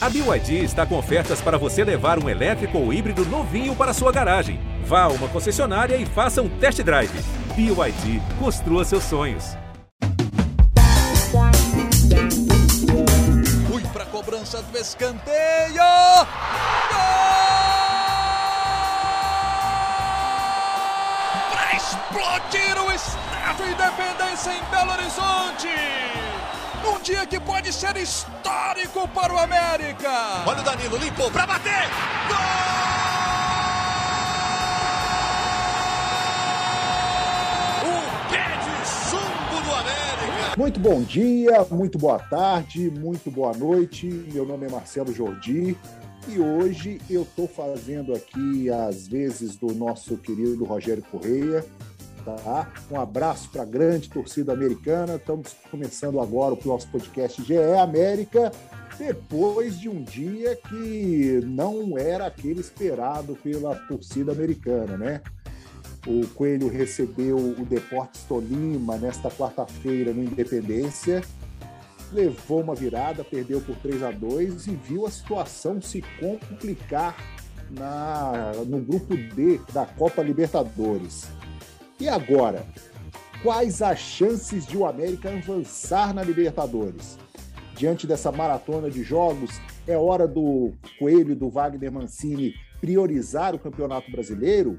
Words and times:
A 0.00 0.08
BYD 0.08 0.62
está 0.62 0.86
com 0.86 0.96
ofertas 0.96 1.40
para 1.40 1.58
você 1.58 1.82
levar 1.82 2.22
um 2.22 2.28
elétrico 2.28 2.78
ou 2.78 2.92
híbrido 2.92 3.24
novinho 3.26 3.74
para 3.74 3.92
sua 3.92 4.12
garagem. 4.12 4.60
Vá 4.84 5.02
a 5.02 5.08
uma 5.08 5.26
concessionária 5.26 5.96
e 5.96 6.06
faça 6.06 6.40
um 6.40 6.48
test 6.48 6.80
drive. 6.82 7.10
BYD, 7.56 8.22
construa 8.38 8.84
seus 8.84 9.02
sonhos. 9.02 9.56
Fui 13.66 13.82
para 13.92 14.04
a 14.04 14.06
cobrança 14.06 14.62
do 14.62 14.78
escanteio. 14.78 15.82
Para 21.50 21.76
explodir 21.76 22.78
o 22.86 22.92
Estádio 22.92 23.66
Independência 23.66 24.52
em 24.52 24.62
Belo 24.70 24.92
Horizonte. 24.92 26.37
Um 26.86 27.00
dia 27.00 27.26
que 27.26 27.40
pode 27.40 27.72
ser 27.72 27.96
histórico 27.96 29.08
para 29.08 29.34
o 29.34 29.38
América. 29.38 30.44
Olha 30.46 30.60
o 30.60 30.64
Danilo, 30.64 30.96
limpou 30.96 31.30
para 31.30 31.46
bater. 31.46 31.88
Gol! 32.28 32.38
O 37.84 38.30
pé 38.30 38.58
de 38.58 38.86
chumbo 38.88 39.62
do 39.64 39.74
América. 39.74 40.56
Muito 40.56 40.80
bom 40.80 41.02
dia, 41.02 41.66
muito 41.70 41.98
boa 41.98 42.18
tarde, 42.18 42.90
muito 42.90 43.30
boa 43.30 43.52
noite. 43.56 44.06
Meu 44.32 44.46
nome 44.46 44.66
é 44.66 44.70
Marcelo 44.70 45.12
Jordi 45.12 45.76
e 46.28 46.38
hoje 46.38 47.00
eu 47.08 47.22
estou 47.22 47.48
fazendo 47.48 48.14
aqui 48.14 48.70
as 48.70 49.08
vezes 49.08 49.56
do 49.56 49.74
nosso 49.74 50.16
querido 50.18 50.64
Rogério 50.64 51.02
Correia. 51.10 51.64
Tá? 52.36 52.70
Um 52.90 53.00
abraço 53.00 53.48
para 53.50 53.62
a 53.62 53.66
grande 53.66 54.08
torcida 54.08 54.52
americana. 54.52 55.16
Estamos 55.16 55.54
começando 55.70 56.20
agora 56.20 56.54
o 56.54 56.68
nosso 56.68 56.88
podcast 56.88 57.42
GE 57.42 57.56
América, 57.80 58.52
depois 58.98 59.78
de 59.78 59.88
um 59.88 60.02
dia 60.02 60.56
que 60.56 61.40
não 61.44 61.96
era 61.96 62.26
aquele 62.26 62.60
esperado 62.60 63.36
pela 63.36 63.74
torcida 63.74 64.32
americana, 64.32 64.96
né? 64.96 65.22
O 66.06 66.26
Coelho 66.28 66.68
recebeu 66.68 67.36
o 67.36 67.64
Deportes 67.64 68.22
Tolima 68.22 68.96
nesta 68.96 69.30
quarta-feira 69.30 70.12
no 70.12 70.22
Independência, 70.22 71.22
levou 72.12 72.62
uma 72.62 72.74
virada, 72.74 73.22
perdeu 73.24 73.60
por 73.60 73.76
3 73.76 74.02
a 74.02 74.10
2 74.10 74.68
e 74.68 74.70
viu 74.70 75.06
a 75.06 75.10
situação 75.10 75.80
se 75.80 76.02
complicar 76.18 77.16
na, 77.70 78.52
no 78.66 78.80
grupo 78.80 79.16
D 79.16 79.60
da 79.72 79.84
Copa 79.84 80.22
Libertadores. 80.22 81.28
E 82.00 82.08
agora? 82.08 82.64
Quais 83.42 83.82
as 83.82 83.98
chances 83.98 84.64
de 84.64 84.76
o 84.76 84.86
América 84.86 85.30
avançar 85.30 86.14
na 86.14 86.22
Libertadores? 86.22 87.18
Diante 87.74 88.06
dessa 88.06 88.30
maratona 88.30 88.88
de 88.88 89.02
jogos, 89.02 89.50
é 89.84 89.96
hora 89.96 90.28
do 90.28 90.72
Coelho 90.96 91.34
do 91.34 91.50
Wagner 91.50 91.90
Mancini 91.90 92.54
priorizar 92.80 93.52
o 93.52 93.58
Campeonato 93.58 94.12
Brasileiro? 94.12 94.78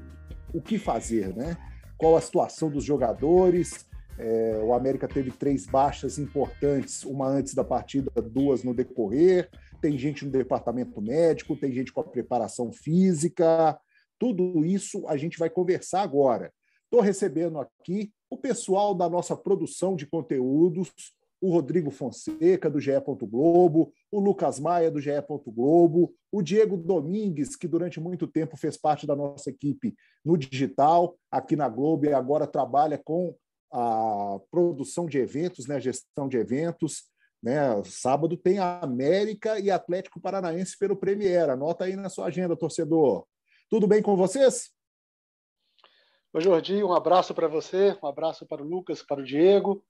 O 0.54 0.62
que 0.62 0.78
fazer, 0.78 1.36
né? 1.36 1.58
Qual 1.98 2.16
a 2.16 2.20
situação 2.22 2.70
dos 2.70 2.84
jogadores? 2.84 3.86
É, 4.18 4.58
o 4.62 4.72
América 4.72 5.06
teve 5.06 5.30
três 5.30 5.66
baixas 5.66 6.18
importantes, 6.18 7.04
uma 7.04 7.26
antes 7.26 7.52
da 7.52 7.64
partida, 7.64 8.10
duas 8.22 8.64
no 8.64 8.72
decorrer. 8.72 9.50
Tem 9.82 9.98
gente 9.98 10.24
no 10.24 10.30
departamento 10.30 11.02
médico, 11.02 11.54
tem 11.54 11.70
gente 11.70 11.92
com 11.92 12.00
a 12.00 12.04
preparação 12.04 12.72
física. 12.72 13.78
Tudo 14.18 14.64
isso 14.64 15.06
a 15.06 15.18
gente 15.18 15.38
vai 15.38 15.50
conversar 15.50 16.00
agora. 16.00 16.50
Estou 16.90 17.02
recebendo 17.02 17.60
aqui 17.60 18.12
o 18.28 18.36
pessoal 18.36 18.92
da 18.96 19.08
nossa 19.08 19.36
produção 19.36 19.94
de 19.94 20.08
conteúdos, 20.08 20.90
o 21.40 21.52
Rodrigo 21.52 21.88
Fonseca, 21.88 22.68
do 22.68 22.80
GE. 22.80 22.90
Globo, 23.30 23.92
o 24.10 24.18
Lucas 24.18 24.58
Maia, 24.58 24.90
do 24.90 25.00
GE. 25.00 25.12
Globo, 25.46 26.12
o 26.32 26.42
Diego 26.42 26.76
Domingues, 26.76 27.54
que 27.54 27.68
durante 27.68 28.00
muito 28.00 28.26
tempo 28.26 28.56
fez 28.56 28.76
parte 28.76 29.06
da 29.06 29.14
nossa 29.14 29.50
equipe 29.50 29.94
no 30.24 30.36
digital, 30.36 31.16
aqui 31.30 31.54
na 31.54 31.68
Globo, 31.68 32.06
e 32.06 32.12
agora 32.12 32.44
trabalha 32.44 32.98
com 32.98 33.36
a 33.72 34.40
produção 34.50 35.06
de 35.06 35.16
eventos, 35.16 35.68
né, 35.68 35.78
gestão 35.78 36.26
de 36.26 36.38
eventos. 36.38 37.04
Né? 37.40 37.60
Sábado 37.84 38.36
tem 38.36 38.58
a 38.58 38.80
América 38.80 39.60
e 39.60 39.70
Atlético 39.70 40.20
Paranaense 40.20 40.76
pelo 40.76 40.96
Premier. 40.96 41.50
Anota 41.50 41.84
aí 41.84 41.94
na 41.94 42.08
sua 42.08 42.26
agenda, 42.26 42.56
torcedor. 42.56 43.24
Tudo 43.70 43.86
bem 43.86 44.02
com 44.02 44.16
vocês? 44.16 44.72
Oi, 46.32 46.40
Jordi, 46.42 46.84
um 46.84 46.92
abraço 46.92 47.34
para 47.34 47.48
você, 47.48 47.98
um 48.00 48.06
abraço 48.06 48.46
para 48.46 48.62
o 48.62 48.64
Lucas, 48.66 49.02
para 49.02 49.20
o 49.20 49.24
Diego. 49.24 49.84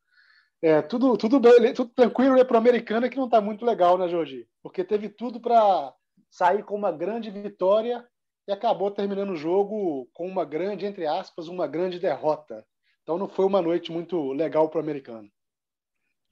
É, 0.62 0.81
tudo, 0.81 1.15
tudo 1.19 1.39
bem, 1.39 1.75
tudo 1.75 1.91
tranquilo 1.91 2.34
né, 2.34 2.45
para 2.45 2.55
o 2.55 2.59
americano 2.59 3.11
que 3.11 3.17
não 3.19 3.27
está 3.27 3.43
muito 3.43 3.62
legal, 3.62 3.99
né, 3.99 4.09
Jordi? 4.09 4.49
Porque 4.62 4.83
teve 4.83 5.11
tudo 5.11 5.39
para 5.39 5.95
sair 6.31 6.65
com 6.65 6.75
uma 6.75 6.91
grande 6.91 7.31
vitória 7.31 8.09
e 8.49 8.53
acabou 8.53 8.91
terminando 8.91 9.33
o 9.33 9.37
jogo 9.37 10.09
com 10.15 10.27
uma 10.27 10.47
grande, 10.47 10.87
entre 10.87 11.06
aspas, 11.06 11.47
uma 11.47 11.67
grande 11.67 11.99
derrota. 11.99 12.67
Então 13.03 13.19
não 13.19 13.28
foi 13.28 13.45
uma 13.45 13.61
noite 13.61 13.93
muito 13.93 14.33
legal 14.33 14.71
para 14.71 14.78
o 14.78 14.83
americano. 14.83 15.31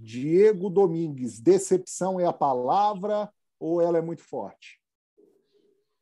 Diego 0.01 0.71
Domingues, 0.71 1.39
decepção 1.39 2.19
é 2.19 2.25
a 2.25 2.33
palavra 2.33 3.31
ou 3.61 3.83
ela 3.83 3.99
é 3.99 4.03
muito 4.03 4.23
forte? 4.23 4.78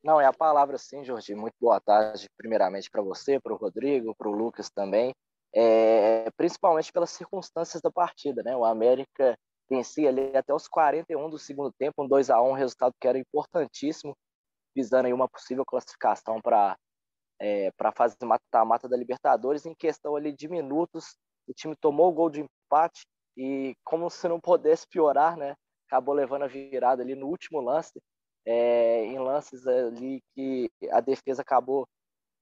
Não, 0.06 0.20
é 0.20 0.24
a 0.24 0.32
palavra 0.32 0.78
sim, 0.78 1.02
Jorge. 1.02 1.34
Muito 1.34 1.56
boa 1.60 1.80
tarde, 1.80 2.28
primeiramente, 2.36 2.88
para 2.88 3.02
você, 3.02 3.40
para 3.40 3.52
o 3.52 3.56
Rodrigo, 3.56 4.14
para 4.14 4.28
o 4.28 4.32
Lucas 4.32 4.70
também. 4.70 5.12
É, 5.52 6.30
principalmente 6.36 6.92
pelas 6.92 7.10
circunstâncias 7.10 7.82
da 7.82 7.90
partida, 7.90 8.40
né? 8.44 8.56
O 8.56 8.64
América 8.64 9.36
vencia 9.68 10.08
ali 10.08 10.36
até 10.36 10.54
os 10.54 10.68
41 10.68 11.28
do 11.28 11.40
segundo 11.40 11.72
tempo, 11.72 12.04
um 12.04 12.06
2 12.06 12.30
a 12.30 12.40
1 12.40 12.50
um 12.50 12.52
resultado 12.52 12.94
que 13.00 13.08
era 13.08 13.18
importantíssimo, 13.18 14.16
visando 14.76 15.06
aí 15.06 15.12
uma 15.12 15.28
possível 15.28 15.64
classificação 15.66 16.40
para 16.40 16.76
é, 17.40 17.72
para 17.72 17.88
a 17.88 17.92
fase 17.92 18.16
mata-mata 18.22 18.88
da 18.88 18.96
Libertadores. 18.96 19.66
Em 19.66 19.74
questão 19.74 20.14
ali 20.14 20.32
de 20.32 20.48
minutos, 20.48 21.16
o 21.48 21.52
time 21.52 21.74
tomou 21.74 22.10
o 22.10 22.12
gol 22.12 22.30
de 22.30 22.42
empate 22.42 23.04
e, 23.36 23.74
como 23.84 24.08
se 24.08 24.28
não 24.28 24.40
pudesse 24.40 24.86
piorar, 24.88 25.36
né? 25.36 25.56
Acabou 25.88 26.14
levando 26.14 26.44
a 26.44 26.46
virada 26.46 27.02
ali 27.02 27.16
no 27.16 27.26
último 27.26 27.60
lance 27.60 28.00
é, 28.46 29.04
em 29.04 29.18
lances 29.18 29.66
ali 29.66 30.22
que 30.34 30.70
a 30.90 31.00
defesa 31.00 31.42
acabou 31.42 31.86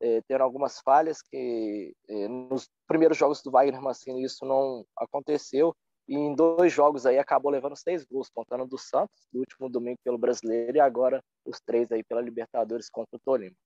é, 0.01 0.21
tendo 0.29 0.43
algumas 0.43 0.81
falhas 0.81 1.23
que 1.23 1.95
é, 2.09 2.29
nos 2.29 2.69
primeiros 2.87 3.17
jogos 3.17 3.43
do 3.43 3.51
Wagner 3.51 3.81
Mancini 3.81 4.23
isso 4.23 4.45
não 4.45 4.85
aconteceu 4.97 5.75
e 6.07 6.15
em 6.15 6.35
dois 6.35 6.71
jogos 6.71 7.07
aí 7.07 7.19
acabou 7.19 7.51
levando 7.51 7.77
seis 7.77 8.05
gols, 8.05 8.29
contando 8.29 8.67
do 8.67 8.77
Santos, 8.77 9.27
do 9.33 9.41
último 9.41 9.71
domingo 9.71 9.99
pelo 10.05 10.19
Brasileiro 10.19 10.77
e 10.77 10.81
agora 10.81 11.25
os 11.47 11.59
três 11.61 11.91
aí 11.91 12.05
pela 12.05 12.21
Libertadores 12.21 12.91
contra 12.91 13.17
o 13.17 13.21
Tolima. 13.21 13.57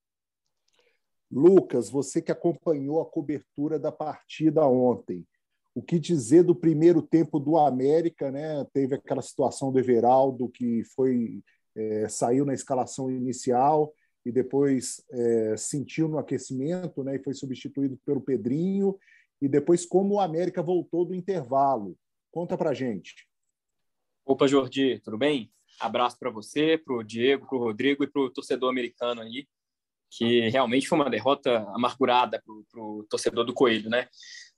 Lucas, 1.31 1.91
você 1.91 2.23
que 2.23 2.33
acompanhou 2.33 3.03
a 3.03 3.07
cobertura 3.07 3.79
da 3.79 3.91
partida 3.91 4.65
ontem, 4.65 5.27
o 5.75 5.83
que 5.83 5.99
dizer 5.99 6.43
do 6.43 6.55
primeiro 6.55 7.03
tempo 7.03 7.39
do 7.39 7.59
América, 7.59 8.31
né? 8.31 8.65
Teve 8.73 8.95
aquela 8.95 9.21
situação 9.21 9.71
do 9.71 9.79
Everaldo 9.79 10.49
que 10.49 10.83
foi 10.95 11.43
é, 11.79 12.09
saiu 12.09 12.45
na 12.45 12.53
escalação 12.53 13.09
inicial 13.11 13.95
e 14.27 14.33
depois 14.33 15.03
é, 15.11 15.57
sentiu 15.57 16.09
no 16.09 16.19
aquecimento, 16.19 17.05
né, 17.05 17.17
e 17.17 17.23
foi 17.23 17.33
substituído 17.35 17.97
pelo 18.05 18.21
Pedrinho. 18.21 18.99
E 19.41 19.49
depois, 19.49 19.87
como 19.87 20.15
o 20.15 20.21
América 20.21 20.61
voltou 20.61 21.05
do 21.05 21.15
intervalo. 21.15 21.97
Conta 22.33 22.59
para 22.59 22.75
gente. 22.75 23.29
Opa, 24.27 24.49
Jordi, 24.49 24.99
tudo 24.99 25.17
bem? 25.17 25.51
Abraço 25.81 26.19
para 26.19 26.31
você, 26.31 26.77
para 26.77 26.95
o 26.95 27.05
Diego, 27.05 27.47
para 27.47 27.57
o 27.57 27.61
Rodrigo 27.61 28.03
e 28.03 28.07
para 28.07 28.21
o 28.21 28.31
torcedor 28.31 28.69
americano 28.69 29.21
aí, 29.21 29.47
que 30.11 30.49
realmente 30.49 30.89
foi 30.89 30.99
uma 30.99 31.09
derrota 31.09 31.61
amargurada 31.75 32.43
para 32.45 32.83
o 32.83 33.07
torcedor 33.09 33.45
do 33.45 33.55
Coelho, 33.55 33.89
né? 33.89 34.09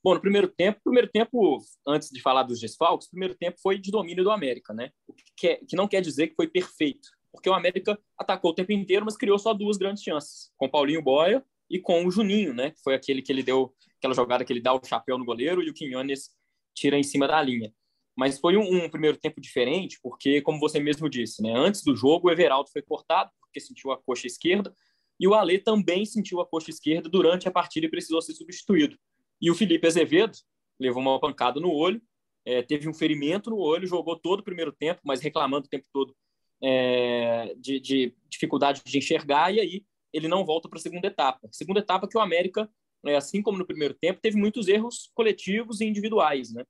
Bom, 0.02 0.14
no 0.14 0.20
primeiro 0.20 0.48
tempo, 0.48 0.80
primeiro 0.82 1.08
tempo, 1.08 1.58
antes 1.86 2.08
de 2.08 2.22
falar 2.22 2.42
dos 2.42 2.58
desfalques, 2.58 3.06
o 3.06 3.10
primeiro 3.10 3.34
tempo 3.34 3.58
foi 3.62 3.78
de 3.78 3.90
domínio 3.90 4.24
do 4.24 4.30
América, 4.30 4.72
né? 4.72 4.90
O 5.06 5.12
que, 5.12 5.24
quer, 5.36 5.60
que 5.66 5.76
não 5.76 5.86
quer 5.86 6.00
dizer 6.00 6.28
que 6.28 6.34
foi 6.34 6.48
perfeito, 6.48 7.08
porque 7.30 7.50
o 7.50 7.54
América 7.54 7.98
atacou 8.16 8.52
o 8.52 8.54
tempo 8.54 8.72
inteiro, 8.72 9.04
mas 9.04 9.16
criou 9.16 9.38
só 9.38 9.52
duas 9.52 9.76
grandes 9.76 10.02
chances, 10.02 10.50
com 10.56 10.70
Paulinho 10.70 11.02
Boia 11.02 11.44
e 11.68 11.78
com 11.78 12.06
o 12.06 12.10
Juninho, 12.10 12.54
né? 12.54 12.70
Que 12.70 12.80
foi 12.82 12.94
aquele 12.94 13.20
que 13.20 13.30
ele 13.30 13.42
deu, 13.42 13.74
aquela 13.98 14.14
jogada 14.14 14.42
que 14.42 14.52
ele 14.52 14.62
dá 14.62 14.72
o 14.72 14.80
chapéu 14.82 15.18
no 15.18 15.24
goleiro 15.24 15.62
e 15.62 15.68
o 15.68 15.74
Quinones 15.74 16.30
tira 16.74 16.96
em 16.96 17.02
cima 17.02 17.28
da 17.28 17.40
linha. 17.42 17.72
Mas 18.16 18.38
foi 18.38 18.56
um, 18.56 18.84
um, 18.84 18.88
primeiro 18.88 19.18
tempo 19.18 19.38
diferente, 19.38 19.98
porque, 20.02 20.40
como 20.40 20.58
você 20.58 20.80
mesmo 20.80 21.10
disse, 21.10 21.42
né? 21.42 21.52
Antes 21.54 21.82
do 21.84 21.94
jogo, 21.94 22.28
o 22.28 22.30
Everaldo 22.30 22.70
foi 22.72 22.80
cortado, 22.80 23.30
porque 23.38 23.60
sentiu 23.60 23.92
a 23.92 23.98
coxa 24.02 24.26
esquerda, 24.26 24.74
e 25.18 25.28
o 25.28 25.34
Alê 25.34 25.58
também 25.58 26.06
sentiu 26.06 26.40
a 26.40 26.46
coxa 26.46 26.70
esquerda 26.70 27.08
durante 27.08 27.46
a 27.46 27.50
partida 27.50 27.86
e 27.86 27.90
precisou 27.90 28.22
ser 28.22 28.32
substituído. 28.32 28.96
E 29.40 29.50
o 29.50 29.54
Felipe 29.54 29.86
Azevedo 29.86 30.36
levou 30.78 31.02
uma 31.02 31.20
pancada 31.20 31.60
no 31.60 31.72
olho, 31.72 32.00
é, 32.44 32.62
teve 32.62 32.88
um 32.88 32.94
ferimento 32.94 33.50
no 33.50 33.58
olho, 33.58 33.86
jogou 33.86 34.18
todo 34.18 34.40
o 34.40 34.44
primeiro 34.44 34.72
tempo, 34.72 35.00
mas 35.04 35.20
reclamando 35.20 35.66
o 35.66 35.70
tempo 35.70 35.86
todo 35.92 36.14
é, 36.62 37.54
de, 37.58 37.80
de, 37.80 38.14
dificuldade 38.28 38.82
de 38.84 38.98
enxergar, 38.98 39.52
e 39.52 39.60
aí 39.60 39.84
ele 40.12 40.28
não 40.28 40.44
volta 40.44 40.68
para 40.68 40.78
a 40.78 40.82
segunda 40.82 41.06
etapa. 41.06 41.48
Segunda 41.52 41.80
etapa 41.80 42.08
que 42.08 42.16
o 42.16 42.20
América, 42.20 42.68
é, 43.06 43.16
assim 43.16 43.42
como 43.42 43.58
no 43.58 43.66
primeiro 43.66 43.94
tempo, 43.94 44.20
teve 44.20 44.36
muitos 44.36 44.68
erros 44.68 45.10
coletivos 45.14 45.80
e 45.80 45.86
individuais, 45.86 46.52
né? 46.52 46.64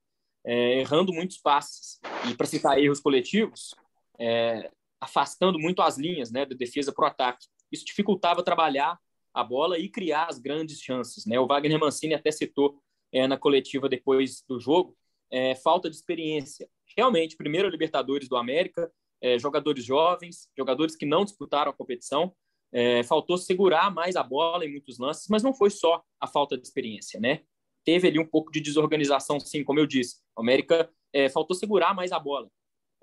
É, 0.45 0.79
errando 0.79 1.13
muitos 1.13 1.37
passes. 1.37 1.99
E 2.29 2.35
para 2.35 2.47
citar 2.47 2.79
erros 2.79 2.99
coletivos, 2.99 3.75
é, 4.19 4.71
afastando 4.99 5.59
muito 5.59 5.81
as 5.81 5.97
linhas 5.97 6.31
né, 6.31 6.45
da 6.45 6.55
defesa 6.55 6.93
para 6.93 7.03
o 7.03 7.07
ataque. 7.07 7.47
Isso 7.71 7.85
dificultava 7.85 8.43
trabalhar 8.43 8.99
a 9.33 9.43
bola 9.43 9.77
e 9.77 9.89
criar 9.89 10.25
as 10.25 10.39
grandes 10.39 10.79
chances. 10.79 11.25
Né? 11.25 11.39
O 11.39 11.47
Wagner 11.47 11.79
Mancini 11.79 12.13
até 12.13 12.31
citou 12.31 12.81
é, 13.11 13.27
na 13.27 13.37
coletiva 13.37 13.89
depois 13.89 14.43
do 14.47 14.59
jogo 14.59 14.95
é, 15.31 15.55
falta 15.55 15.89
de 15.89 15.95
experiência. 15.95 16.69
Realmente, 16.97 17.37
primeiro 17.37 17.69
Libertadores 17.69 18.27
do 18.27 18.35
América, 18.35 18.91
é, 19.21 19.39
jogadores 19.39 19.85
jovens, 19.85 20.49
jogadores 20.57 20.95
que 20.95 21.05
não 21.05 21.23
disputaram 21.23 21.71
a 21.71 21.73
competição, 21.73 22.35
é, 22.73 23.03
faltou 23.03 23.37
segurar 23.37 23.93
mais 23.93 24.15
a 24.15 24.23
bola 24.23 24.65
em 24.65 24.71
muitos 24.71 24.97
lances, 24.97 25.27
mas 25.29 25.43
não 25.43 25.53
foi 25.53 25.69
só 25.69 26.03
a 26.19 26.27
falta 26.27 26.57
de 26.57 26.65
experiência, 26.65 27.19
né? 27.19 27.41
Teve 27.83 28.07
ali 28.07 28.19
um 28.19 28.25
pouco 28.25 28.51
de 28.51 28.61
desorganização, 28.61 29.39
sim, 29.39 29.63
como 29.63 29.79
eu 29.79 29.87
disse. 29.87 30.17
O 30.37 30.41
América 30.41 30.89
é, 31.13 31.29
faltou 31.29 31.55
segurar 31.55 31.93
mais 31.93 32.11
a 32.11 32.19
bola. 32.19 32.49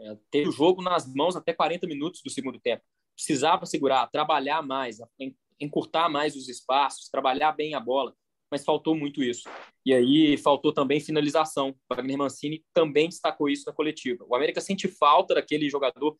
É, 0.01 0.17
teve 0.31 0.49
o 0.49 0.53
jogo 0.53 0.83
nas 0.83 1.13
mãos 1.13 1.37
até 1.37 1.53
40 1.53 1.87
minutos 1.87 2.23
do 2.23 2.31
segundo 2.31 2.61
tempo. 2.61 2.83
Precisava 3.15 3.67
segurar, 3.67 4.07
trabalhar 4.07 4.63
mais, 4.63 4.99
encurtar 5.61 6.09
mais 6.09 6.37
os 6.37 6.49
espaços, 6.49 7.09
trabalhar 7.09 7.53
bem 7.53 7.75
a 7.75 7.81
bola, 7.81 8.15
mas 8.51 8.65
faltou 8.65 8.95
muito 8.95 9.23
isso. 9.23 9.49
E 9.85 9.93
aí 9.93 10.37
faltou 10.37 10.73
também 10.73 11.01
finalização. 11.01 11.71
O 11.71 11.95
Wagner 11.95 12.19
Mancini 12.19 12.65
também 12.73 13.09
destacou 13.09 13.49
isso 13.49 13.65
na 13.67 13.73
coletiva. 13.73 14.25
O 14.29 14.35
América 14.35 14.61
sente 14.61 14.89
falta 14.89 15.35
daquele 15.35 15.69
jogador, 15.69 16.17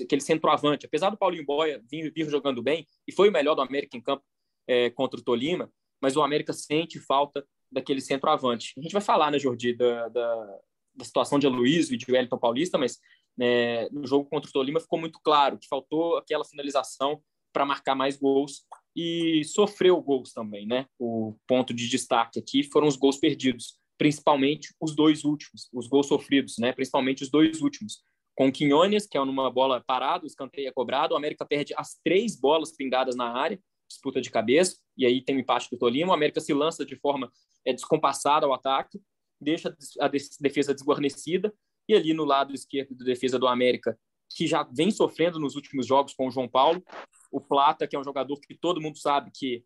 aquele 0.00 0.20
centroavante. 0.20 0.86
Apesar 0.86 1.10
do 1.10 1.16
Paulinho 1.16 1.44
Boia 1.44 1.82
vir, 1.90 2.12
vir 2.12 2.28
jogando 2.30 2.62
bem, 2.62 2.86
e 3.06 3.12
foi 3.12 3.28
o 3.28 3.32
melhor 3.32 3.54
do 3.54 3.62
América 3.62 3.96
em 3.96 4.00
campo 4.00 4.24
é, 4.68 4.90
contra 4.90 5.18
o 5.18 5.22
Tolima, 5.22 5.70
mas 6.00 6.16
o 6.16 6.22
América 6.22 6.52
sente 6.52 6.98
falta 7.00 7.44
daquele 7.70 8.00
centroavante. 8.00 8.72
A 8.78 8.80
gente 8.80 8.92
vai 8.92 9.02
falar, 9.02 9.30
né, 9.30 9.38
Jordi, 9.38 9.74
da, 9.74 10.08
da, 10.08 10.60
da 10.94 11.04
situação 11.04 11.38
de 11.38 11.46
Aloysio 11.46 11.94
e 11.94 11.98
de 11.98 12.10
Wellington 12.10 12.38
Paulista, 12.38 12.78
mas 12.78 12.98
né, 13.36 13.88
no 13.88 14.06
jogo 14.06 14.28
contra 14.28 14.48
o 14.48 14.52
Tolima 14.52 14.80
ficou 14.80 14.98
muito 14.98 15.18
claro 15.22 15.58
que 15.58 15.66
faltou 15.66 16.16
aquela 16.16 16.44
finalização 16.44 17.20
para 17.54 17.64
marcar 17.64 17.94
mais 17.94 18.18
gols 18.18 18.66
e 18.94 19.42
sofreu 19.44 20.00
gols 20.02 20.32
também, 20.32 20.66
né? 20.66 20.86
O 20.98 21.36
ponto 21.46 21.72
de 21.72 21.88
destaque 21.88 22.38
aqui 22.38 22.64
foram 22.64 22.88
os 22.88 22.96
gols 22.96 23.16
perdidos, 23.16 23.78
principalmente 23.96 24.74
os 24.80 24.94
dois 24.94 25.24
últimos, 25.24 25.70
os 25.72 25.86
gols 25.86 26.08
sofridos, 26.08 26.56
né? 26.58 26.72
Principalmente 26.72 27.22
os 27.22 27.30
dois 27.30 27.62
últimos. 27.62 28.02
Com 28.34 28.50
Quinones, 28.50 29.06
que 29.06 29.16
é 29.16 29.24
numa 29.24 29.50
bola 29.50 29.82
parada, 29.86 30.24
o 30.24 30.26
escanteio 30.26 30.68
é 30.68 30.72
cobrado, 30.72 31.14
o 31.14 31.16
América 31.16 31.46
perde 31.46 31.72
as 31.76 31.98
três 32.04 32.38
bolas 32.38 32.74
pingadas 32.76 33.14
na 33.14 33.32
área, 33.32 33.60
disputa 33.88 34.20
de 34.20 34.30
cabeça, 34.30 34.76
e 34.96 35.06
aí 35.06 35.22
tem 35.22 35.36
o 35.36 35.40
empate 35.40 35.70
do 35.70 35.78
Tolima, 35.78 36.10
o 36.10 36.14
América 36.14 36.40
se 36.40 36.52
lança 36.52 36.84
de 36.84 36.96
forma 36.96 37.30
é, 37.64 37.72
descompassada 37.72 38.44
ao 38.44 38.52
ataque, 38.52 39.00
deixa 39.40 39.74
a 40.00 40.08
defesa 40.08 40.74
desguarnecida, 40.74 41.54
e 41.88 41.94
ali 41.94 42.12
no 42.12 42.24
lado 42.24 42.52
esquerdo 42.52 42.96
da 42.96 43.04
defesa 43.04 43.38
do 43.38 43.46
América, 43.46 43.96
que 44.30 44.46
já 44.46 44.62
vem 44.62 44.90
sofrendo 44.90 45.38
nos 45.38 45.54
últimos 45.54 45.86
jogos 45.86 46.14
com 46.14 46.26
o 46.26 46.30
João 46.30 46.48
Paulo, 46.48 46.82
o 47.30 47.40
Plata, 47.40 47.86
que 47.86 47.96
é 47.96 47.98
um 47.98 48.04
jogador 48.04 48.38
que 48.40 48.54
todo 48.54 48.80
mundo 48.80 48.98
sabe 48.98 49.30
que 49.32 49.64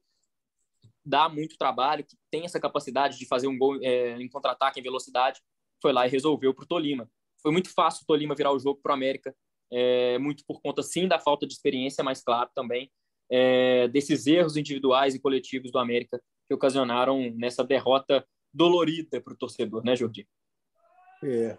dá 1.04 1.28
muito 1.28 1.56
trabalho, 1.56 2.04
que 2.04 2.16
tem 2.30 2.44
essa 2.44 2.60
capacidade 2.60 3.18
de 3.18 3.26
fazer 3.26 3.46
um 3.46 3.56
gol 3.56 3.78
é, 3.82 4.20
em 4.20 4.28
contra-ataque 4.28 4.80
em 4.80 4.82
velocidade, 4.82 5.40
foi 5.80 5.92
lá 5.92 6.06
e 6.06 6.10
resolveu 6.10 6.52
para 6.52 6.64
o 6.64 6.66
Tolima. 6.66 7.10
Foi 7.40 7.52
muito 7.52 7.72
fácil 7.72 8.02
o 8.02 8.06
Tolima 8.06 8.34
virar 8.34 8.52
o 8.52 8.58
jogo 8.58 8.80
para 8.82 8.90
o 8.90 8.94
América, 8.94 9.34
é, 9.70 10.18
muito 10.18 10.44
por 10.46 10.60
conta, 10.60 10.82
sim, 10.82 11.06
da 11.06 11.18
falta 11.18 11.46
de 11.46 11.52
experiência, 11.52 12.02
mas, 12.02 12.22
claro, 12.22 12.50
também 12.54 12.90
é, 13.30 13.88
desses 13.88 14.26
erros 14.26 14.56
individuais 14.56 15.14
e 15.14 15.20
coletivos 15.20 15.70
do 15.70 15.78
América 15.78 16.20
que 16.46 16.54
ocasionaram 16.54 17.30
nessa 17.36 17.62
derrota 17.62 18.26
dolorida 18.52 19.20
para 19.20 19.34
o 19.34 19.36
torcedor, 19.36 19.84
né, 19.84 19.94
Jordi? 19.94 20.26
É. 21.22 21.58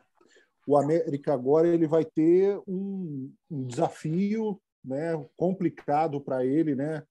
O 0.69 0.77
América 0.77 1.33
agora 1.33 1.67
ele 1.67 1.87
vai 1.87 2.05
ter 2.05 2.55
um, 2.67 3.33
um 3.49 3.65
desafio 3.65 4.61
né, 4.85 5.13
complicado 5.35 6.21
para 6.21 6.45
ele 6.45 6.75
né, 6.75 7.03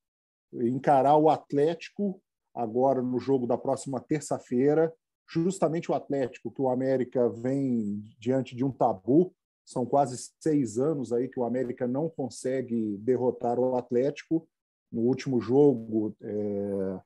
encarar 0.52 1.16
o 1.16 1.28
Atlético 1.28 2.22
agora 2.55 3.02
no 3.02 3.19
jogo 3.19 3.49
da 3.49 3.58
próxima 3.58 3.99
terça-feira. 3.99 4.94
Justamente 5.28 5.90
o 5.90 5.94
Atlético, 5.96 6.52
que 6.52 6.62
o 6.62 6.69
América 6.69 7.28
vem 7.28 8.00
diante 8.20 8.55
de 8.55 8.64
um 8.64 8.70
tabu. 8.70 9.34
São 9.66 9.84
quase 9.84 10.31
seis 10.40 10.78
anos 10.78 11.12
aí 11.12 11.26
que 11.26 11.40
o 11.40 11.44
América 11.44 11.88
não 11.88 12.08
consegue 12.08 12.96
derrotar 12.99 13.58
o 13.58 13.75
Atlético. 13.75 14.49
No 14.93 15.00
último 15.00 15.40
jogo, 15.40 16.14
é, 16.22 17.00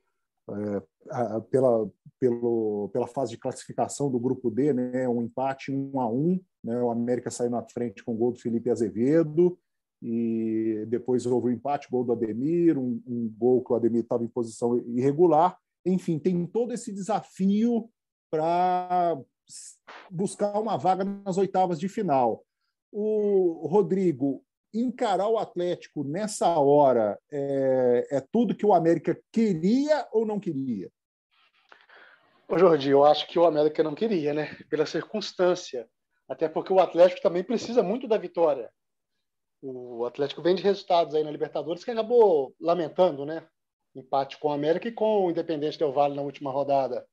é, 0.51 1.41
pela, 1.51 1.91
pelo, 2.23 2.89
pela 2.93 3.09
fase 3.09 3.33
de 3.33 3.37
classificação 3.37 4.09
do 4.09 4.21
grupo 4.21 4.49
D, 4.49 4.73
né, 4.73 5.09
um 5.09 5.23
empate 5.23 5.73
um 5.73 5.99
a 5.99 6.09
um, 6.09 6.41
né, 6.63 6.81
o 6.81 6.89
América 6.89 7.33
saiu 7.33 7.51
na 7.51 7.65
frente 7.65 8.05
com 8.05 8.15
o 8.15 8.17
gol 8.17 8.31
do 8.31 8.39
Felipe 8.39 8.71
Azevedo, 8.71 9.59
e 10.01 10.85
depois 10.87 11.27
houve 11.27 11.49
o 11.49 11.51
um 11.51 11.53
empate, 11.53 11.91
gol 11.91 12.05
do 12.05 12.13
Ademir, 12.13 12.79
um, 12.79 13.03
um 13.05 13.35
gol 13.37 13.65
que 13.65 13.73
o 13.73 13.75
Ademir 13.75 14.03
estava 14.03 14.23
em 14.23 14.29
posição 14.29 14.79
irregular. 14.79 15.59
Enfim, 15.85 16.17
tem 16.17 16.47
todo 16.47 16.73
esse 16.73 16.93
desafio 16.93 17.91
para 18.31 19.21
buscar 20.09 20.61
uma 20.61 20.77
vaga 20.77 21.03
nas 21.05 21.39
oitavas 21.39 21.79
de 21.79 21.89
final. 21.89 22.45
O 22.93 23.67
Rodrigo, 23.67 24.45
encarar 24.73 25.29
o 25.29 25.39
Atlético 25.39 26.05
nessa 26.05 26.49
hora 26.57 27.19
é, 27.33 28.07
é 28.13 28.21
tudo 28.33 28.55
que 28.55 28.67
o 28.67 28.75
América 28.75 29.21
queria 29.33 30.07
ou 30.13 30.25
não 30.25 30.39
queria? 30.39 30.89
Ô 32.53 32.59
Jordi, 32.59 32.91
eu 32.91 33.05
acho 33.05 33.27
que 33.27 33.39
o 33.39 33.47
América 33.47 33.83
não 33.83 33.95
queria, 33.95 34.35
né? 34.35 34.55
Pela 34.69 34.85
circunstância. 34.85 35.89
Até 36.29 36.49
porque 36.49 36.73
o 36.73 36.81
Atlético 36.81 37.23
também 37.23 37.43
precisa 37.43 37.83
muito 37.83 38.07
da 38.07 38.19
vitória 38.19 38.71
o 39.63 40.05
Atlético 40.05 40.43
vem 40.43 40.57
de 40.57 40.63
resultados 40.63 41.15
aí 41.15 41.23
na 41.23 41.31
Libertadores 41.31 41.85
que 41.85 41.91
acabou 41.91 42.55
lamentando, 42.61 43.25
né? 43.25 43.47
Empate 43.95 44.39
com 44.39 44.49
o 44.49 44.53
América 44.53 44.89
e 44.89 44.93
com 44.93 45.27
o 45.27 45.31
Independente 45.31 45.79
Del 45.79 45.93
Vale 45.93 46.17
na 46.17 46.23
última 46.23 46.51
rodada. 46.51 47.07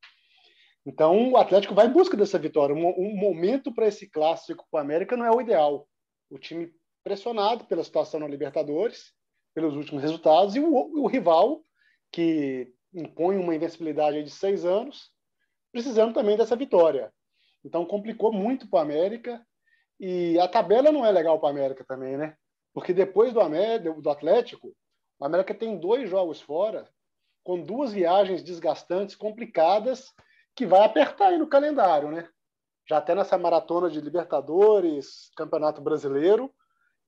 Então, 0.85 1.31
o 1.31 1.37
Atlético 1.37 1.75
vai 1.75 1.85
em 1.85 1.91
busca 1.91 2.17
dessa 2.17 2.39
vitória. 2.39 2.75
Um, 2.75 2.87
um 2.87 3.15
momento 3.15 3.71
para 3.71 3.87
esse 3.87 4.09
clássico 4.09 4.65
com 4.69 4.77
o 4.77 4.79
América 4.79 5.15
não 5.15 5.25
é 5.25 5.31
o 5.31 5.41
ideal. 5.41 5.87
O 6.29 6.39
time 6.39 6.71
pressionado 7.03 7.65
pela 7.65 7.83
situação 7.83 8.19
na 8.19 8.27
Libertadores, 8.27 9.13
pelos 9.53 9.75
últimos 9.75 10.01
resultados, 10.01 10.55
e 10.55 10.59
o, 10.59 11.03
o 11.03 11.07
rival, 11.07 11.61
que 12.11 12.73
impõe 12.93 13.37
uma 13.37 13.53
invencibilidade 13.53 14.23
de 14.23 14.31
seis 14.31 14.65
anos, 14.65 15.11
precisando 15.71 16.13
também 16.13 16.37
dessa 16.37 16.55
vitória. 16.55 17.11
Então, 17.63 17.85
complicou 17.85 18.31
muito 18.31 18.69
para 18.69 18.79
o 18.79 18.81
América. 18.81 19.45
E 19.99 20.39
a 20.39 20.47
tabela 20.47 20.91
não 20.91 21.05
é 21.05 21.11
legal 21.11 21.39
para 21.39 21.47
o 21.47 21.49
América 21.49 21.83
também, 21.85 22.17
né? 22.17 22.35
Porque 22.73 22.93
depois 22.93 23.33
do, 23.33 23.41
América, 23.41 23.91
do 23.93 24.09
Atlético, 24.09 24.73
o 25.19 25.25
América 25.25 25.53
tem 25.53 25.77
dois 25.77 26.09
jogos 26.09 26.39
fora, 26.39 26.87
com 27.43 27.61
duas 27.61 27.91
viagens 27.91 28.43
desgastantes, 28.43 29.15
complicadas, 29.15 30.13
que 30.55 30.65
vai 30.65 30.83
apertar 30.83 31.27
aí 31.27 31.37
no 31.37 31.47
calendário, 31.47 32.11
né? 32.11 32.29
Já 32.87 32.97
até 32.97 33.13
nessa 33.13 33.37
maratona 33.37 33.89
de 33.89 33.99
Libertadores, 33.99 35.29
Campeonato 35.35 35.81
Brasileiro, 35.81 36.53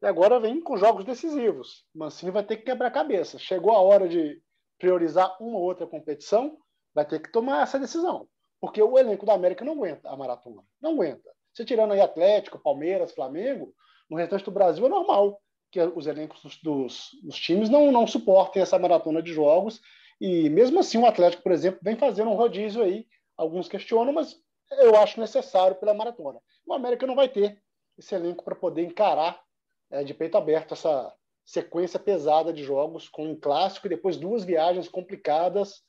e 0.01 0.05
agora 0.05 0.39
vem 0.39 0.61
com 0.61 0.77
jogos 0.77 1.05
decisivos. 1.05 1.85
Mancini 1.93 2.31
vai 2.31 2.43
ter 2.43 2.57
que 2.57 2.63
quebrar 2.63 2.91
cabeça. 2.91 3.37
Chegou 3.37 3.71
a 3.71 3.79
hora 3.79 4.09
de 4.09 4.41
priorizar 4.77 5.37
uma 5.39 5.57
ou 5.57 5.63
outra 5.63 5.85
competição, 5.85 6.57
vai 6.93 7.05
ter 7.05 7.21
que 7.21 7.31
tomar 7.31 7.61
essa 7.61 7.79
decisão. 7.79 8.27
Porque 8.61 8.81
o 8.81 8.97
elenco 8.97 9.25
da 9.25 9.33
América 9.33 9.65
não 9.65 9.73
aguenta 9.73 10.07
a 10.09 10.15
maratona. 10.15 10.63
Não 10.79 10.91
aguenta. 10.91 11.29
Você 11.51 11.65
tirando 11.65 11.91
aí 11.91 11.99
Atlético, 11.99 12.59
Palmeiras, 12.59 13.11
Flamengo, 13.11 13.73
no 14.09 14.15
restante 14.15 14.45
do 14.45 14.51
Brasil 14.51 14.85
é 14.85 14.89
normal 14.89 15.41
que 15.71 15.79
os 15.79 16.05
elencos 16.05 16.41
dos, 16.41 16.57
dos, 16.61 17.09
dos, 17.23 17.39
times 17.39 17.69
não, 17.69 17.91
não 17.91 18.05
suportem 18.05 18.61
essa 18.61 18.77
maratona 18.77 19.21
de 19.21 19.33
jogos. 19.33 19.81
E 20.19 20.49
mesmo 20.49 20.79
assim, 20.79 20.97
o 20.97 21.05
Atlético, 21.05 21.41
por 21.41 21.51
exemplo, 21.51 21.79
vem 21.81 21.95
fazendo 21.95 22.29
um 22.29 22.35
rodízio 22.35 22.83
aí. 22.83 23.07
Alguns 23.37 23.67
questionam, 23.67 24.13
mas 24.13 24.35
eu 24.69 24.95
acho 24.97 25.19
necessário 25.19 25.77
pela 25.77 25.93
maratona. 25.93 26.39
O 26.65 26.73
América 26.73 27.07
não 27.07 27.15
vai 27.15 27.27
ter 27.27 27.59
esse 27.97 28.13
elenco 28.13 28.43
para 28.43 28.55
poder 28.55 28.83
encarar 28.83 29.41
é, 29.89 30.03
de 30.03 30.13
peito 30.13 30.37
aberto 30.37 30.73
essa 30.73 31.11
sequência 31.45 31.99
pesada 31.99 32.53
de 32.53 32.63
jogos 32.63 33.09
com 33.09 33.25
um 33.25 33.39
clássico 33.39 33.87
e 33.87 33.89
depois 33.89 34.17
duas 34.17 34.43
viagens 34.43 34.87
complicadas 34.87 35.81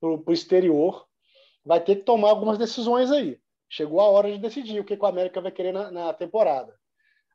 para 0.00 0.10
o 0.10 0.32
exterior. 0.32 1.07
Vai 1.68 1.84
ter 1.84 1.96
que 1.96 2.02
tomar 2.02 2.30
algumas 2.30 2.56
decisões 2.56 3.10
aí. 3.12 3.38
Chegou 3.68 4.00
a 4.00 4.08
hora 4.08 4.32
de 4.32 4.38
decidir 4.38 4.80
o 4.80 4.84
que, 4.84 4.96
que 4.96 5.02
o 5.02 5.06
América 5.06 5.38
vai 5.38 5.52
querer 5.52 5.70
na, 5.70 5.90
na 5.90 6.14
temporada. 6.14 6.74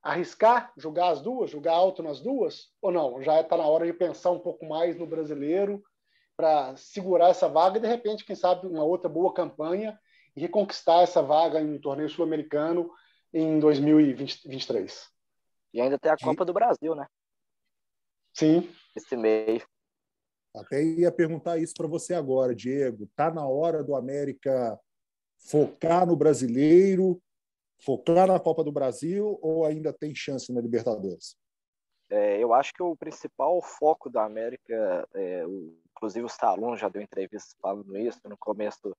Arriscar, 0.01 0.73
jogar 0.75 1.09
as 1.09 1.21
duas, 1.21 1.51
jogar 1.51 1.73
alto 1.73 2.01
nas 2.01 2.19
duas, 2.19 2.71
ou 2.81 2.91
não? 2.91 3.21
Já 3.21 3.41
está 3.41 3.55
na 3.55 3.67
hora 3.67 3.85
de 3.85 3.93
pensar 3.93 4.31
um 4.31 4.39
pouco 4.39 4.65
mais 4.65 4.97
no 4.97 5.05
brasileiro 5.05 5.83
para 6.35 6.75
segurar 6.75 7.29
essa 7.29 7.47
vaga 7.47 7.77
e, 7.77 7.81
de 7.81 7.87
repente, 7.87 8.25
quem 8.25 8.35
sabe, 8.35 8.65
uma 8.65 8.83
outra 8.83 9.07
boa 9.07 9.31
campanha 9.31 9.99
e 10.35 10.41
reconquistar 10.41 11.03
essa 11.03 11.21
vaga 11.21 11.61
em 11.61 11.75
um 11.75 11.79
torneio 11.79 12.09
sul-americano 12.09 12.89
em 13.31 13.59
2023. 13.59 15.11
E 15.75 15.79
ainda 15.79 15.99
tem 15.99 16.11
a 16.11 16.17
Copa 16.17 16.43
do 16.43 16.53
Brasil, 16.53 16.95
né? 16.95 17.05
Sim. 18.33 18.67
Esse 18.95 19.15
meio. 19.15 19.63
Até 20.55 20.83
ia 20.83 21.11
perguntar 21.11 21.57
isso 21.57 21.73
para 21.75 21.87
você 21.87 22.13
agora, 22.13 22.53
Diego. 22.53 23.07
Tá 23.15 23.31
na 23.31 23.47
hora 23.47 23.83
do 23.83 23.95
América 23.95 24.79
focar 25.37 26.05
no 26.05 26.15
brasileiro, 26.15 27.21
focar 27.83 28.27
na 28.27 28.39
Copa 28.39 28.63
do 28.63 28.71
Brasil 28.71 29.37
ou 29.41 29.65
ainda 29.65 29.91
tem 29.91 30.13
chance 30.13 30.53
na 30.53 30.61
Libertadores? 30.61 31.35
É, 32.09 32.37
eu 32.37 32.53
acho 32.53 32.73
que 32.73 32.83
o 32.83 32.95
principal 32.95 33.59
foco 33.61 34.09
da 34.09 34.23
América, 34.23 35.07
é, 35.15 35.45
o, 35.45 35.75
inclusive 35.95 36.23
o 36.23 36.27
Stallone 36.27 36.77
já 36.77 36.87
deu 36.87 37.01
entrevista 37.01 37.55
falando 37.59 37.97
isso 37.97 38.19
no 38.25 38.37
começo 38.37 38.77
do, 38.83 38.97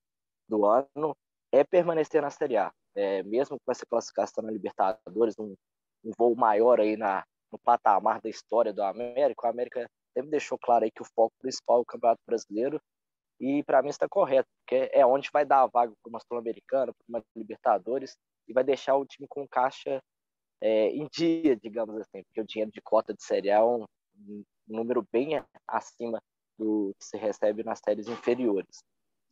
do 0.49 0.65
ano, 0.65 1.15
é 1.51 1.63
permanecer 1.63 2.21
na 2.21 2.29
Série 2.29 2.57
A. 2.57 2.73
É, 2.93 3.23
mesmo 3.23 3.57
com 3.63 3.71
essa 3.71 3.85
classificação 3.85 4.43
na 4.43 4.51
Libertadores, 4.51 5.35
um, 5.39 5.55
um 6.03 6.11
voo 6.17 6.35
maior 6.35 6.79
aí 6.79 6.97
na, 6.97 7.25
no 7.51 7.57
patamar 7.57 8.21
da 8.21 8.29
história 8.29 8.73
do 8.73 8.83
América, 8.83 9.47
o 9.47 9.49
América 9.49 9.89
sempre 10.15 10.31
deixou 10.31 10.57
claro 10.57 10.85
aí 10.85 10.91
que 10.91 11.01
o 11.01 11.05
foco 11.13 11.35
principal 11.39 11.79
é 11.79 11.81
o 11.81 11.85
Campeonato 11.85 12.21
Brasileiro 12.25 12.81
e 13.39 13.63
para 13.63 13.81
mim 13.81 13.89
está 13.89 14.07
correto, 14.07 14.47
porque 14.59 14.89
é 14.93 15.05
onde 15.05 15.29
vai 15.31 15.45
dar 15.45 15.63
a 15.63 15.67
vaga 15.67 15.93
para 16.01 16.09
uma 16.09 16.19
Sul-Americana, 16.21 16.93
para 16.93 17.05
uma 17.07 17.23
Libertadores 17.35 18.15
e 18.47 18.53
vai 18.53 18.63
deixar 18.63 18.95
o 18.95 19.05
time 19.05 19.27
com 19.27 19.47
caixa 19.47 20.01
é, 20.61 20.87
em 20.87 21.07
dia, 21.11 21.55
digamos 21.55 21.95
assim, 21.97 22.23
porque 22.23 22.41
o 22.41 22.45
dinheiro 22.45 22.71
de 22.71 22.81
cota 22.81 23.13
de 23.13 23.23
Série 23.23 23.51
A 23.51 23.57
é 23.57 23.63
um, 23.63 23.83
um 24.27 24.43
número 24.67 25.05
bem 25.11 25.43
acima 25.67 26.21
do 26.57 26.95
que 26.97 27.05
se 27.05 27.17
recebe 27.17 27.63
nas 27.63 27.79
séries 27.83 28.07
inferiores. 28.07 28.83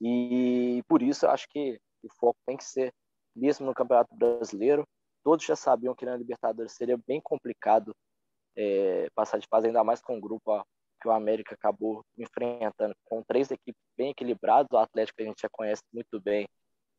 E 0.01 0.83
por 0.87 1.01
isso 1.01 1.25
eu 1.25 1.29
acho 1.29 1.47
que 1.49 1.79
o 2.03 2.09
foco 2.19 2.37
tem 2.45 2.57
que 2.57 2.65
ser 2.65 2.93
mesmo 3.33 3.65
no 3.65 3.73
Campeonato 3.73 4.13
Brasileiro. 4.15 4.85
Todos 5.23 5.45
já 5.45 5.55
sabiam 5.55 5.95
que 5.95 6.05
na 6.05 6.17
Libertadores 6.17 6.73
seria 6.73 6.97
bem 7.07 7.21
complicado 7.21 7.95
é, 8.55 9.09
passar 9.15 9.39
de 9.39 9.47
fase, 9.47 9.67
ainda 9.67 9.83
mais 9.83 10.01
com 10.01 10.17
o 10.17 10.21
grupo 10.21 10.65
que 11.01 11.07
o 11.07 11.11
América 11.11 11.55
acabou 11.55 12.03
enfrentando, 12.17 12.95
com 13.05 13.23
três 13.23 13.51
equipes 13.51 13.81
bem 13.97 14.11
equilibradas. 14.11 14.69
O 14.71 14.77
Atlético 14.77 15.21
a 15.21 15.25
gente 15.25 15.41
já 15.41 15.49
conhece 15.49 15.83
muito 15.93 16.19
bem, 16.21 16.47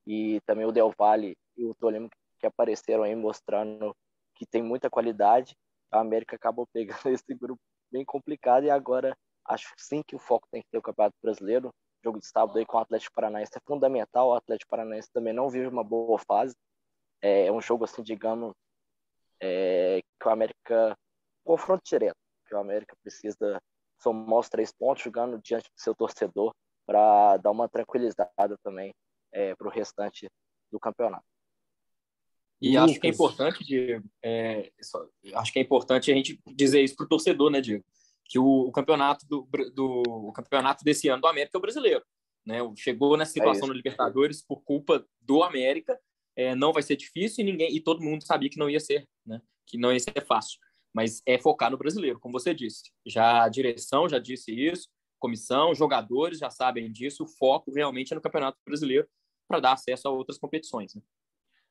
e 0.06 0.40
também 0.46 0.66
o 0.66 0.72
Del 0.72 0.92
Valle 0.98 1.36
e 1.56 1.64
o 1.64 1.74
Tolima 1.74 2.08
que 2.38 2.46
apareceram 2.46 3.04
aí 3.04 3.14
mostrando 3.14 3.96
que 4.34 4.44
tem 4.44 4.62
muita 4.62 4.90
qualidade. 4.90 5.56
A 5.90 6.00
América 6.00 6.36
acabou 6.36 6.66
pegando 6.66 7.08
esse 7.08 7.34
grupo 7.34 7.60
bem 7.90 8.04
complicado 8.04 8.64
e 8.64 8.70
agora 8.70 9.16
acho 9.46 9.72
sim 9.76 10.02
que 10.02 10.16
o 10.16 10.18
foco 10.18 10.46
tem 10.50 10.62
que 10.62 10.68
ter 10.70 10.78
o 10.78 10.82
Campeonato 10.82 11.16
Brasileiro. 11.22 11.68
O 11.68 11.72
jogo 12.04 12.18
de 12.18 12.26
sábado 12.26 12.58
aí 12.58 12.66
com 12.66 12.76
o 12.76 12.80
Atlético 12.80 13.14
Paranaense 13.14 13.52
é 13.56 13.60
fundamental. 13.66 14.28
O 14.28 14.34
Atlético 14.34 14.70
Paranaense 14.70 15.08
também 15.12 15.32
não 15.32 15.48
vive 15.48 15.68
uma 15.68 15.84
boa 15.84 16.18
fase. 16.18 16.54
É 17.22 17.50
um 17.50 17.60
jogo 17.60 17.84
assim, 17.84 18.02
digamos, 18.02 18.52
é, 19.40 20.02
que 20.20 20.28
o 20.28 20.30
América 20.30 20.96
confronto 21.44 21.82
direto, 21.84 22.16
que 22.46 22.54
o 22.54 22.58
América 22.58 22.96
precisa 23.02 23.60
somar 24.02 24.38
os 24.38 24.48
três 24.48 24.72
pontos 24.72 25.02
jogando 25.02 25.40
diante 25.42 25.64
do 25.64 25.80
seu 25.80 25.94
torcedor 25.94 26.52
para 26.86 27.36
dar 27.38 27.50
uma 27.50 27.68
tranquilizada 27.68 28.58
também 28.62 28.92
é, 29.32 29.54
para 29.54 29.66
o 29.66 29.70
restante 29.70 30.28
do 30.70 30.78
campeonato. 30.78 31.24
E 32.60 32.76
acho 32.76 32.98
que 32.98 33.06
é 33.06 33.10
importante, 33.10 33.62
Diego, 33.64 34.06
é, 34.22 34.70
só, 34.80 35.06
acho 35.34 35.52
que 35.52 35.58
é 35.58 35.62
importante 35.62 36.10
a 36.10 36.14
gente 36.14 36.40
dizer 36.46 36.82
isso 36.82 36.96
para 36.96 37.04
o 37.04 37.08
torcedor, 37.08 37.50
né, 37.50 37.60
Diego? 37.60 37.84
Que 38.24 38.38
o, 38.38 38.68
o 38.68 38.72
campeonato 38.72 39.26
do, 39.26 39.46
do 39.74 40.02
o 40.06 40.32
campeonato 40.32 40.82
desse 40.82 41.08
ano 41.08 41.20
do 41.20 41.28
América 41.28 41.56
é 41.56 41.58
o 41.58 41.60
brasileiro. 41.60 42.02
Né? 42.46 42.58
Chegou 42.76 43.16
nessa 43.16 43.32
é 43.32 43.34
situação 43.34 43.64
é 43.64 43.68
no 43.68 43.74
Libertadores 43.74 44.42
por 44.42 44.62
culpa 44.62 45.04
do 45.20 45.42
América. 45.42 45.98
É, 46.36 46.54
não 46.54 46.72
vai 46.72 46.82
ser 46.82 46.96
difícil 46.96 47.44
e 47.44 47.50
ninguém 47.50 47.74
e 47.74 47.80
todo 47.80 48.02
mundo 48.02 48.24
sabia 48.24 48.48
que 48.48 48.58
não 48.58 48.68
ia 48.68 48.80
ser, 48.80 49.06
né? 49.24 49.40
Que 49.66 49.78
não 49.78 49.92
ia 49.92 50.00
ser 50.00 50.24
fácil. 50.26 50.58
Mas 50.94 51.20
é 51.26 51.38
focar 51.38 51.70
no 51.70 51.76
brasileiro, 51.76 52.20
como 52.20 52.38
você 52.38 52.54
disse. 52.54 52.84
Já 53.04 53.42
a 53.42 53.48
direção 53.48 54.08
já 54.08 54.18
disse 54.18 54.52
isso, 54.52 54.88
comissão, 55.18 55.74
jogadores 55.74 56.38
já 56.38 56.50
sabem 56.50 56.90
disso. 56.90 57.24
O 57.24 57.28
foco 57.28 57.72
realmente 57.72 58.12
é 58.12 58.14
no 58.14 58.22
Campeonato 58.22 58.58
Brasileiro 58.64 59.08
para 59.48 59.60
dar 59.60 59.72
acesso 59.72 60.06
a 60.06 60.10
outras 60.10 60.38
competições. 60.38 60.94
Né? 60.94 61.02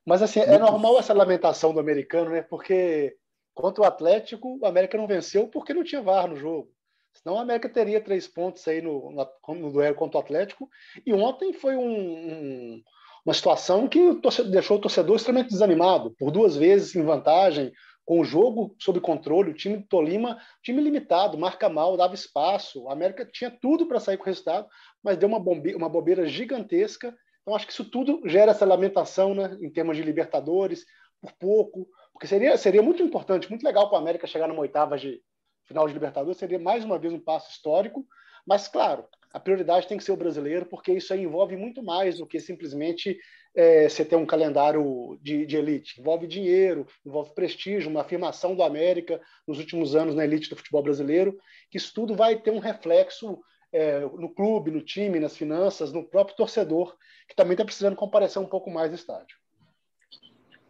Mas 0.04 0.22
assim, 0.22 0.40
é 0.40 0.58
normal 0.58 0.98
essa 0.98 1.14
lamentação 1.14 1.72
do 1.72 1.80
americano, 1.80 2.30
né? 2.30 2.42
Porque 2.42 3.16
contra 3.54 3.82
o 3.82 3.86
Atlético, 3.86 4.58
o 4.60 4.66
América 4.66 4.98
não 4.98 5.06
venceu 5.06 5.48
porque 5.48 5.72
não 5.72 5.84
tinha 5.84 6.02
VAR 6.02 6.28
no 6.28 6.36
jogo. 6.36 6.70
Senão 7.14 7.38
a 7.38 7.42
América 7.42 7.68
teria 7.68 8.00
três 8.00 8.26
pontos 8.26 8.66
aí 8.66 8.82
no, 8.82 9.10
no, 9.12 9.54
no 9.54 9.72
duelo 9.72 9.94
contra 9.94 10.18
o 10.18 10.20
Atlético. 10.20 10.68
E 11.06 11.14
ontem 11.14 11.52
foi 11.52 11.76
um, 11.76 11.88
um, 11.88 12.82
uma 13.24 13.32
situação 13.32 13.88
que 13.88 14.00
o 14.00 14.20
torcedor, 14.20 14.50
deixou 14.50 14.76
o 14.76 14.80
torcedor 14.80 15.16
extremamente 15.16 15.50
desanimado. 15.50 16.10
Por 16.18 16.30
duas 16.32 16.56
vezes 16.56 16.94
em 16.96 17.02
vantagem, 17.02 17.72
com 18.04 18.20
o 18.20 18.24
jogo 18.24 18.74
sob 18.78 19.00
controle, 19.00 19.50
o 19.50 19.54
time 19.54 19.78
do 19.78 19.86
Tolima, 19.86 20.38
time 20.62 20.82
limitado, 20.82 21.38
marca 21.38 21.68
mal, 21.68 21.96
dava 21.96 22.14
espaço. 22.14 22.88
A 22.88 22.92
América 22.92 23.24
tinha 23.24 23.50
tudo 23.50 23.86
para 23.86 24.00
sair 24.00 24.16
com 24.16 24.24
o 24.24 24.26
resultado, 24.26 24.68
mas 25.02 25.16
deu 25.16 25.28
uma, 25.28 25.40
bombe, 25.40 25.74
uma 25.74 25.88
bobeira 25.88 26.26
gigantesca 26.26 27.14
então, 27.44 27.54
acho 27.54 27.66
que 27.66 27.72
isso 27.74 27.84
tudo 27.84 28.22
gera 28.24 28.52
essa 28.52 28.64
lamentação 28.64 29.34
né, 29.34 29.56
em 29.60 29.70
termos 29.70 29.96
de 29.98 30.02
Libertadores, 30.02 30.86
por 31.20 31.32
pouco, 31.32 31.86
porque 32.10 32.26
seria, 32.26 32.56
seria 32.56 32.82
muito 32.82 33.02
importante, 33.02 33.50
muito 33.50 33.62
legal 33.62 33.88
para 33.88 33.98
a 33.98 34.00
América 34.00 34.26
chegar 34.26 34.48
numa 34.48 34.62
oitava 34.62 34.96
de 34.96 35.22
final 35.66 35.86
de 35.86 35.92
Libertadores, 35.92 36.38
seria 36.38 36.58
mais 36.58 36.84
uma 36.84 36.98
vez 36.98 37.12
um 37.12 37.20
passo 37.20 37.50
histórico, 37.50 38.06
mas, 38.46 38.68
claro, 38.68 39.04
a 39.32 39.40
prioridade 39.40 39.88
tem 39.88 39.98
que 39.98 40.04
ser 40.04 40.12
o 40.12 40.16
brasileiro, 40.16 40.66
porque 40.66 40.92
isso 40.92 41.12
aí 41.12 41.22
envolve 41.22 41.56
muito 41.56 41.82
mais 41.82 42.18
do 42.18 42.26
que 42.26 42.38
simplesmente 42.38 43.18
é, 43.54 43.88
você 43.88 44.04
ter 44.04 44.16
um 44.16 44.26
calendário 44.26 45.18
de, 45.22 45.46
de, 45.46 45.56
elite. 45.56 46.00
Envolve 46.00 46.26
dinheiro, 46.26 46.86
envolve 47.04 47.34
prestígio, 47.34 47.90
uma 47.90 48.02
afirmação 48.02 48.54
do 48.54 48.62
América 48.62 49.20
nos 49.46 49.58
últimos 49.58 49.94
anos 49.94 50.14
na 50.14 50.24
elite 50.24 50.50
do 50.50 50.56
futebol 50.56 50.82
brasileiro, 50.82 51.38
que 51.70 51.78
isso 51.78 51.92
tudo 51.94 52.14
vai 52.14 52.36
ter 52.36 52.50
um 52.50 52.58
reflexo 52.58 53.40
é, 53.72 54.00
no 54.00 54.32
clube, 54.32 54.70
no 54.70 54.80
time, 54.80 55.18
nas 55.18 55.36
finanças, 55.36 55.92
no 55.92 56.04
próprio 56.04 56.36
torcedor, 56.36 56.96
que 57.28 57.34
também 57.34 57.54
está 57.54 57.64
precisando 57.64 57.96
comparecer 57.96 58.40
um 58.40 58.46
pouco 58.46 58.70
mais 58.70 58.90
no 58.90 58.96
estádio. 58.96 59.36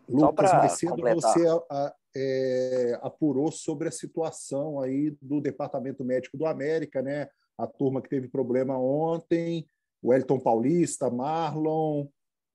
Lucas, 0.09 0.53
mais 0.53 0.73
cedo 0.73 0.97
você 0.97 1.47
a, 1.71 1.95
é, 2.17 2.99
apurou 3.03 3.51
sobre 3.51 3.89
a 3.89 3.93
situação 3.93 4.81
aí 4.81 5.17
do 5.21 5.41
Departamento 5.41 6.05
Médico 6.05 6.37
do 6.37 6.47
América, 6.47 7.03
né? 7.03 7.29
A 7.57 7.67
turma 7.67 8.03
que 8.03 8.09
teve 8.09 8.29
problema 8.29 8.79
ontem, 8.79 9.67
o 10.03 10.13
Elton 10.13 10.41
Paulista, 10.41 11.11
Marlon. 11.11 12.07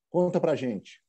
Conta 0.10 0.40
pra 0.40 0.56
gente. 0.56 1.02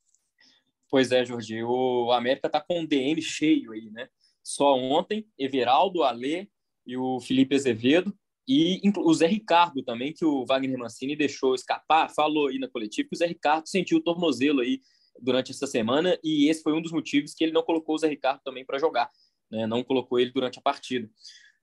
Pois 0.90 1.12
é, 1.12 1.24
Jorge, 1.24 1.62
o 1.62 2.10
América 2.12 2.48
está 2.48 2.60
com 2.60 2.80
um 2.80 2.86
DM 2.86 3.20
cheio 3.22 3.72
aí, 3.72 3.90
né? 3.90 4.08
Só 4.42 4.74
ontem, 4.76 5.26
Everaldo, 5.38 6.02
Alê 6.02 6.48
e 6.86 6.96
o 6.96 7.20
Felipe 7.20 7.54
Azevedo 7.54 8.12
e 8.48 8.80
o 8.96 9.14
Zé 9.14 9.26
Ricardo 9.26 9.82
também, 9.84 10.12
que 10.12 10.24
o 10.24 10.44
Wagner 10.44 10.76
Mancini 10.76 11.14
deixou 11.14 11.54
escapar, 11.54 12.12
falou 12.12 12.48
aí 12.48 12.58
na 12.58 12.68
coletiva 12.68 13.08
que 13.08 13.14
o 13.14 13.18
Zé 13.18 13.26
Ricardo 13.26 13.68
sentiu 13.68 13.98
o 13.98 14.02
tornozelo 14.02 14.60
aí 14.60 14.80
durante 15.20 15.52
essa 15.52 15.66
semana 15.66 16.18
e 16.24 16.48
esse 16.48 16.62
foi 16.62 16.72
um 16.72 16.82
dos 16.82 16.90
motivos 16.90 17.32
que 17.32 17.44
ele 17.44 17.52
não 17.52 17.62
colocou 17.62 17.94
o 17.94 17.98
Zé 17.98 18.08
Ricardo 18.08 18.40
também 18.42 18.64
para 18.64 18.78
jogar, 18.78 19.08
né? 19.48 19.66
não 19.66 19.84
colocou 19.84 20.18
ele 20.18 20.32
durante 20.32 20.58
a 20.58 20.62
partida. 20.62 21.08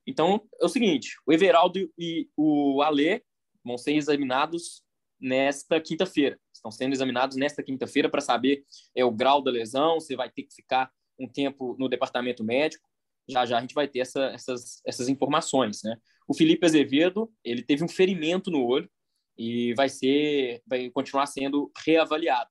Então, 0.07 0.47
é 0.61 0.65
o 0.65 0.69
seguinte, 0.69 1.17
o 1.27 1.33
Everaldo 1.33 1.91
e 1.97 2.29
o 2.37 2.81
Alê 2.81 3.21
vão 3.63 3.77
ser 3.77 3.93
examinados 3.93 4.81
nesta 5.19 5.81
quinta-feira. 5.81 6.39
Estão 6.53 6.71
sendo 6.71 6.93
examinados 6.93 7.35
nesta 7.35 7.61
quinta-feira 7.61 8.09
para 8.09 8.21
saber 8.21 8.63
é, 8.95 9.03
o 9.03 9.11
grau 9.11 9.41
da 9.41 9.51
lesão, 9.51 9.99
se 9.99 10.15
vai 10.15 10.29
ter 10.29 10.43
que 10.43 10.55
ficar 10.55 10.89
um 11.19 11.27
tempo 11.27 11.75
no 11.77 11.89
departamento 11.89 12.43
médico. 12.43 12.87
Já 13.27 13.45
já 13.45 13.57
a 13.57 13.61
gente 13.61 13.75
vai 13.75 13.87
ter 13.87 13.99
essa, 13.99 14.25
essas, 14.27 14.81
essas 14.85 15.09
informações, 15.09 15.81
né? 15.83 15.97
O 16.27 16.33
Felipe 16.33 16.65
Azevedo, 16.65 17.31
ele 17.43 17.61
teve 17.61 17.83
um 17.83 17.87
ferimento 17.87 18.49
no 18.49 18.65
olho 18.65 18.89
e 19.37 19.73
vai 19.75 19.89
ser, 19.89 20.61
vai 20.65 20.89
continuar 20.89 21.25
sendo 21.25 21.71
reavaliado. 21.85 22.49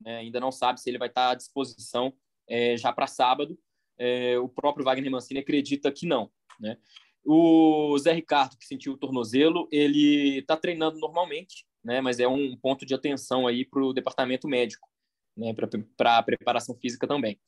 Né? 0.00 0.18
Ainda 0.18 0.38
não 0.38 0.52
sabe 0.52 0.80
se 0.80 0.88
ele 0.88 0.98
vai 0.98 1.08
estar 1.08 1.30
à 1.30 1.34
disposição 1.34 2.12
é, 2.48 2.76
já 2.76 2.92
para 2.92 3.06
sábado. 3.06 3.58
É, 3.98 4.38
o 4.38 4.48
próprio 4.48 4.84
Wagner 4.84 5.10
Mancini 5.10 5.40
acredita 5.40 5.90
que 5.90 6.06
não. 6.06 6.30
Né? 6.60 6.76
O 7.24 7.96
Zé 7.98 8.12
Ricardo, 8.12 8.56
que 8.56 8.66
sentiu 8.66 8.92
o 8.92 8.96
tornozelo, 8.96 9.68
ele 9.70 10.38
está 10.38 10.56
treinando 10.56 10.98
normalmente, 10.98 11.66
né? 11.84 12.00
mas 12.00 12.20
é 12.20 12.28
um 12.28 12.56
ponto 12.56 12.86
de 12.86 12.94
atenção 12.94 13.46
aí 13.46 13.64
para 13.64 13.82
o 13.82 13.92
departamento 13.92 14.48
médico, 14.48 14.88
né? 15.36 15.54
para 15.96 16.18
a 16.18 16.22
preparação 16.22 16.76
física 16.76 17.06
também. 17.06 17.38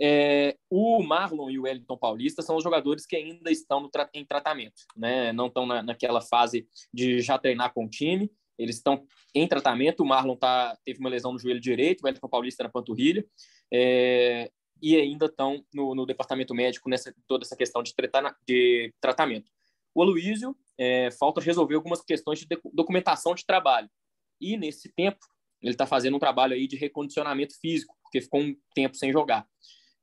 É, 0.00 0.56
o 0.70 1.02
Marlon 1.02 1.50
e 1.50 1.58
o 1.58 1.62
Wellington 1.62 1.98
Paulista 1.98 2.40
são 2.40 2.56
os 2.56 2.62
jogadores 2.62 3.04
que 3.04 3.16
ainda 3.16 3.50
estão 3.50 3.80
no, 3.80 3.90
em 4.14 4.24
tratamento, 4.24 4.82
né? 4.96 5.32
não 5.32 5.48
estão 5.48 5.66
na, 5.66 5.82
naquela 5.82 6.20
fase 6.20 6.66
de 6.94 7.20
já 7.20 7.36
treinar 7.36 7.74
com 7.74 7.84
o 7.84 7.90
time, 7.90 8.30
eles 8.58 8.76
estão 8.76 9.06
em 9.34 9.46
tratamento. 9.46 10.02
O 10.02 10.06
Marlon 10.06 10.36
tá, 10.36 10.76
teve 10.84 10.98
uma 10.98 11.08
lesão 11.08 11.32
no 11.32 11.38
joelho 11.38 11.60
direito, 11.60 12.02
o 12.02 12.06
Wellington 12.06 12.28
Paulista 12.28 12.64
na 12.64 12.68
panturrilha, 12.68 13.24
é, 13.72 14.50
e 14.80 14.96
ainda 14.96 15.26
estão 15.26 15.64
no, 15.72 15.94
no, 15.94 16.06
departamento 16.06 16.54
médico 16.54 16.88
nessa 16.88 17.14
toda 17.26 17.44
essa 17.44 17.56
questão 17.56 17.82
de, 17.82 17.92
de 18.46 18.92
tratamento. 19.00 19.50
O 19.94 20.02
Aloysio 20.02 20.56
é, 20.78 21.10
falta 21.10 21.40
resolver 21.40 21.74
algumas 21.74 22.00
questões 22.00 22.40
de 22.40 22.46
documentação 22.72 23.34
de 23.34 23.44
trabalho, 23.44 23.90
e 24.40 24.56
nesse 24.56 24.92
tempo 24.92 25.18
ele 25.60 25.72
está 25.72 25.86
fazendo 25.86 26.16
um 26.16 26.20
trabalho 26.20 26.54
aí 26.54 26.66
de 26.66 26.76
recondicionamento 26.76 27.58
físico, 27.60 27.96
porque 28.02 28.20
ficou 28.20 28.40
um 28.40 28.56
tempo 28.74 28.96
sem 28.96 29.12
jogar. 29.12 29.46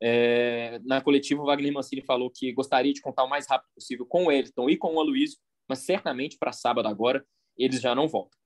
É, 0.02 0.80
na 0.84 1.02
coletiva, 1.02 1.42
o 1.42 1.46
Wagner 1.46 1.72
Mancini 1.72 2.02
falou 2.02 2.30
que 2.30 2.52
gostaria 2.52 2.94
de 2.94 3.02
contar 3.02 3.24
o 3.24 3.30
mais 3.30 3.48
rápido 3.48 3.70
possível 3.74 4.06
com 4.06 4.26
o 4.26 4.32
Elton 4.32 4.70
e 4.70 4.78
com 4.78 4.94
o 4.96 5.00
Aloysio, 5.00 5.40
mas 5.68 5.80
certamente 5.80 6.38
para 6.38 6.52
sábado 6.52 6.88
agora 6.88 7.26
eles 7.58 7.82
já 7.82 7.96
não 7.96 8.08
voltam. 8.08 8.38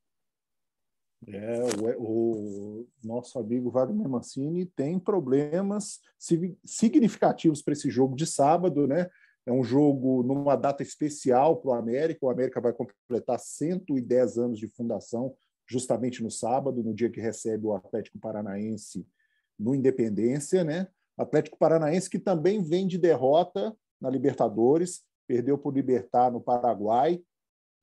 É, 1.28 1.60
o, 1.98 2.82
o, 2.82 2.88
nosso 3.04 3.38
amigo 3.38 3.70
Wagner 3.70 4.08
Mancini 4.08 4.66
tem 4.66 4.98
problemas 4.98 6.00
significativos 6.66 7.62
para 7.62 7.74
esse 7.74 7.90
jogo 7.90 8.16
de 8.16 8.26
sábado, 8.26 8.88
né? 8.88 9.10
É 9.46 9.52
um 9.52 9.64
jogo 9.64 10.24
numa 10.24 10.56
data 10.56 10.84
especial 10.84 11.58
para 11.58 11.72
o 11.72 11.74
América. 11.74 12.26
O 12.26 12.30
América 12.30 12.62
vai 12.62 12.72
completar 12.72 13.40
110 13.40 14.38
anos 14.38 14.60
de 14.60 14.68
fundação, 14.68 15.36
justamente 15.68 16.22
no 16.24 16.30
sábado, 16.30 16.84
no 16.84 16.94
dia 16.94 17.10
que 17.10 17.20
recebe 17.20 17.66
o 17.66 17.74
Atlético 17.74 18.20
Paranaense 18.20 19.06
no 19.58 19.76
Independência, 19.76 20.64
né? 20.64 20.88
Atlético 21.18 21.58
Paranaense 21.58 22.10
que 22.10 22.20
também 22.20 22.62
vem 22.62 22.88
de 22.88 22.98
derrota 22.98 23.76
na 24.00 24.10
Libertadores, 24.10 25.04
perdeu 25.28 25.58
por 25.58 25.74
Libertar 25.74 26.32
no 26.32 26.40
Paraguai. 26.40 27.22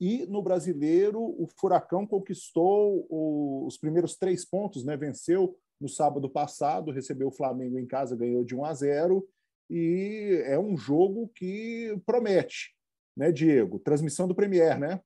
E 0.00 0.26
no 0.26 0.42
brasileiro, 0.42 1.20
o 1.20 1.48
Furacão 1.58 2.06
conquistou 2.06 3.06
os 3.08 3.78
primeiros 3.78 4.16
três 4.16 4.44
pontos, 4.44 4.84
né? 4.84 4.96
venceu 4.96 5.58
no 5.80 5.88
sábado 5.88 6.28
passado, 6.28 6.90
recebeu 6.90 7.28
o 7.28 7.32
Flamengo 7.32 7.78
em 7.78 7.86
casa, 7.86 8.16
ganhou 8.16 8.44
de 8.44 8.54
1 8.54 8.64
a 8.64 8.74
0. 8.74 9.28
E 9.70 10.42
é 10.44 10.58
um 10.58 10.76
jogo 10.76 11.28
que 11.34 11.98
promete, 12.04 12.74
né, 13.16 13.32
Diego? 13.32 13.78
Transmissão 13.78 14.28
do 14.28 14.34
Premier, 14.34 14.78
né? 14.78 15.00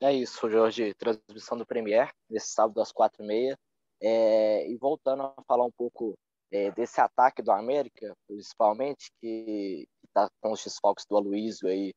É 0.00 0.12
isso, 0.12 0.50
Jorge. 0.50 0.94
Transmissão 0.94 1.56
do 1.56 1.66
Premier, 1.66 2.10
nesse 2.28 2.48
sábado 2.48 2.80
às 2.80 2.90
quatro 2.90 3.22
e 3.22 3.26
meia. 3.26 3.58
É, 4.00 4.68
e 4.68 4.76
voltando 4.76 5.22
a 5.22 5.34
falar 5.46 5.64
um 5.64 5.70
pouco 5.70 6.18
é, 6.50 6.72
desse 6.72 7.00
ataque 7.00 7.40
do 7.40 7.52
América, 7.52 8.12
principalmente, 8.26 9.12
que 9.20 9.86
está 10.04 10.28
com 10.40 10.52
os 10.52 10.64
desfalques 10.64 11.06
do 11.08 11.16
Aloysio 11.16 11.68
aí 11.68 11.92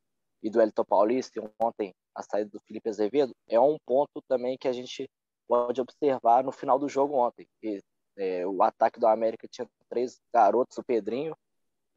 e 0.46 0.50
do 0.52 0.62
Elton 0.62 0.86
Paulista, 0.86 1.40
e 1.40 1.50
ontem 1.60 1.92
a 2.14 2.22
saída 2.22 2.52
do 2.52 2.60
Felipe 2.60 2.88
Azevedo, 2.88 3.36
é 3.50 3.60
um 3.60 3.80
ponto 3.84 4.22
também 4.28 4.56
que 4.60 4.68
a 4.68 4.72
gente 4.72 5.10
pode 5.48 5.82
observar 5.82 6.44
no 6.44 6.52
final 6.52 6.78
do 6.78 6.88
jogo 6.88 7.16
ontem. 7.16 7.48
Que, 7.60 7.82
é, 8.16 8.46
o 8.46 8.62
ataque 8.62 9.00
do 9.00 9.08
América 9.08 9.48
tinha 9.50 9.68
três 9.90 10.20
garotos, 10.32 10.78
o 10.78 10.84
Pedrinho, 10.84 11.36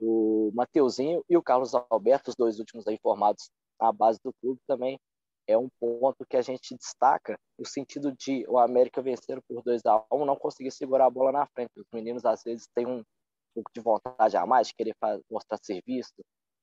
o 0.01 0.51
Mateuzinho 0.55 1.23
e 1.29 1.37
o 1.37 1.43
Carlos 1.43 1.75
Alberto, 1.75 2.31
os 2.31 2.37
dois 2.37 2.59
últimos 2.59 2.89
aí 2.89 2.99
formados 3.03 3.51
na 3.79 3.93
base 3.93 4.19
do 4.25 4.33
clube, 4.41 4.59
também 4.67 4.99
é 5.47 5.59
um 5.59 5.69
ponto 5.79 6.25
que 6.27 6.37
a 6.37 6.43
gente 6.43 6.75
destaca 6.75 7.39
no 7.59 7.67
sentido 7.67 8.13
de 8.13 8.47
o 8.49 8.59
América 8.59 9.03
vencer 9.03 9.43
por 9.47 9.63
2 9.63 9.85
a 9.85 10.03
1 10.11 10.25
não 10.25 10.37
conseguir 10.37 10.71
segurar 10.71 11.05
a 11.05 11.11
bola 11.11 11.33
na 11.33 11.47
frente. 11.49 11.71
Os 11.77 11.87
meninos 11.93 12.25
às 12.25 12.43
vezes 12.43 12.67
têm 12.75 12.87
um 12.87 13.05
pouco 13.55 13.71
de 13.75 13.81
vontade 13.81 14.39
a 14.39 14.47
mais, 14.47 14.69
de 14.69 14.75
querer 14.75 14.97
fazer, 14.99 15.23
mostrar 15.31 15.59
serviço, 15.63 16.15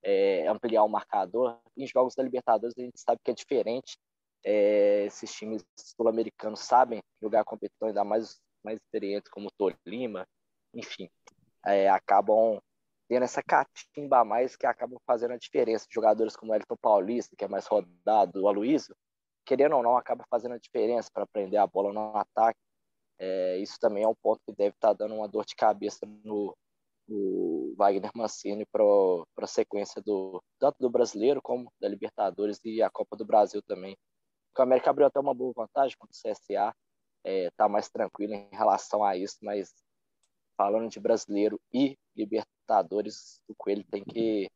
é, 0.05 0.47
ampliar 0.47 0.83
o 0.83 0.89
marcador. 0.89 1.59
Em 1.75 1.87
jogos 1.87 2.13
da 2.13 2.23
Libertadores 2.23 2.77
a 2.77 2.81
gente 2.81 2.99
sabe 2.99 3.19
que 3.23 3.31
é 3.31 3.33
diferente. 3.33 3.97
É, 4.43 5.05
esses 5.05 5.33
times 5.33 5.65
sul-americanos 5.75 6.59
sabem 6.59 7.01
jogar 7.19 7.43
competição, 7.43 7.87
ainda 7.87 8.03
mais 8.03 8.39
mais 8.63 8.79
experientes 8.79 9.29
como 9.29 9.47
o 9.47 9.51
Tolima, 9.51 10.27
enfim, 10.73 11.07
é, 11.63 11.87
acabam 11.87 12.59
tendo 13.07 13.23
essa 13.23 13.41
catimba 13.43 14.19
a 14.19 14.25
mais 14.25 14.55
que 14.55 14.65
acaba 14.65 14.97
fazendo 15.05 15.33
a 15.33 15.37
diferença. 15.37 15.85
Jogadores 15.89 16.35
como 16.35 16.51
o 16.51 16.55
Elton 16.55 16.75
Paulista, 16.75 17.35
que 17.37 17.45
é 17.45 17.47
mais 17.47 17.67
rodado, 17.67 18.41
o 18.41 18.47
Aloysio, 18.47 18.95
querendo 19.45 19.75
ou 19.75 19.83
não, 19.83 19.95
acaba 19.95 20.25
fazendo 20.29 20.55
a 20.55 20.57
diferença 20.57 21.09
para 21.13 21.27
prender 21.27 21.59
a 21.59 21.67
bola 21.67 21.93
no 21.93 22.17
ataque. 22.17 22.59
É, 23.19 23.57
isso 23.59 23.77
também 23.79 24.03
é 24.03 24.07
um 24.07 24.15
ponto 24.15 24.41
que 24.45 24.51
deve 24.51 24.75
estar 24.75 24.89
tá 24.89 24.93
dando 24.93 25.15
uma 25.15 25.27
dor 25.27 25.45
de 25.45 25.55
cabeça 25.55 25.99
no, 26.23 26.57
no 27.07 27.73
Wagner 27.77 28.11
Mancini 28.15 28.65
para 28.65 28.83
a 29.37 29.47
sequência 29.47 30.01
do 30.01 30.41
tanto 30.59 30.77
do 30.79 30.89
brasileiro 30.89 31.41
como 31.41 31.71
da 31.79 31.87
Libertadores 31.87 32.59
e 32.63 32.81
a 32.81 32.89
Copa 32.89 33.15
do 33.15 33.25
Brasil 33.25 33.61
também. 33.61 33.97
O 34.57 34.61
América 34.61 34.89
abriu 34.89 35.07
até 35.07 35.19
uma 35.19 35.33
boa 35.33 35.53
vantagem 35.55 35.97
contra 35.97 36.15
o 36.15 36.31
CSA, 36.33 36.35
está 36.37 36.73
é, 37.23 37.49
tá 37.51 37.67
mais 37.69 37.89
tranquilo 37.89 38.33
em 38.33 38.47
relação 38.51 39.03
a 39.03 39.17
isso, 39.17 39.37
mas 39.41 39.73
falando 40.57 40.89
de 40.89 40.99
brasileiro 40.99 41.59
e 41.73 41.97
Libertadores, 42.15 43.41
o 43.47 43.55
Coelho 43.55 43.83
tem 43.91 44.03
que 44.03 44.49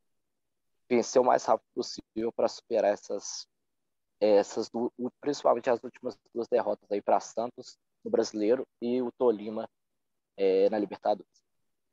vencer 0.90 1.22
o 1.22 1.26
mais 1.26 1.44
rápido 1.46 1.68
possível 1.76 2.32
para 2.32 2.48
superar 2.48 2.94
essas, 2.94 3.46
essas 4.20 4.72
principalmente 5.20 5.70
as 5.70 5.84
últimas 5.84 6.18
duas 6.34 6.48
derrotas 6.48 6.90
aí 6.92 7.02
para 7.02 7.20
Santos 7.20 7.78
no 8.04 8.10
brasileiro 8.10 8.66
e 8.82 9.02
o 9.02 9.12
Tolima 9.12 9.70
é, 10.38 10.70
na 10.70 10.80
Libertadores. 10.80 11.49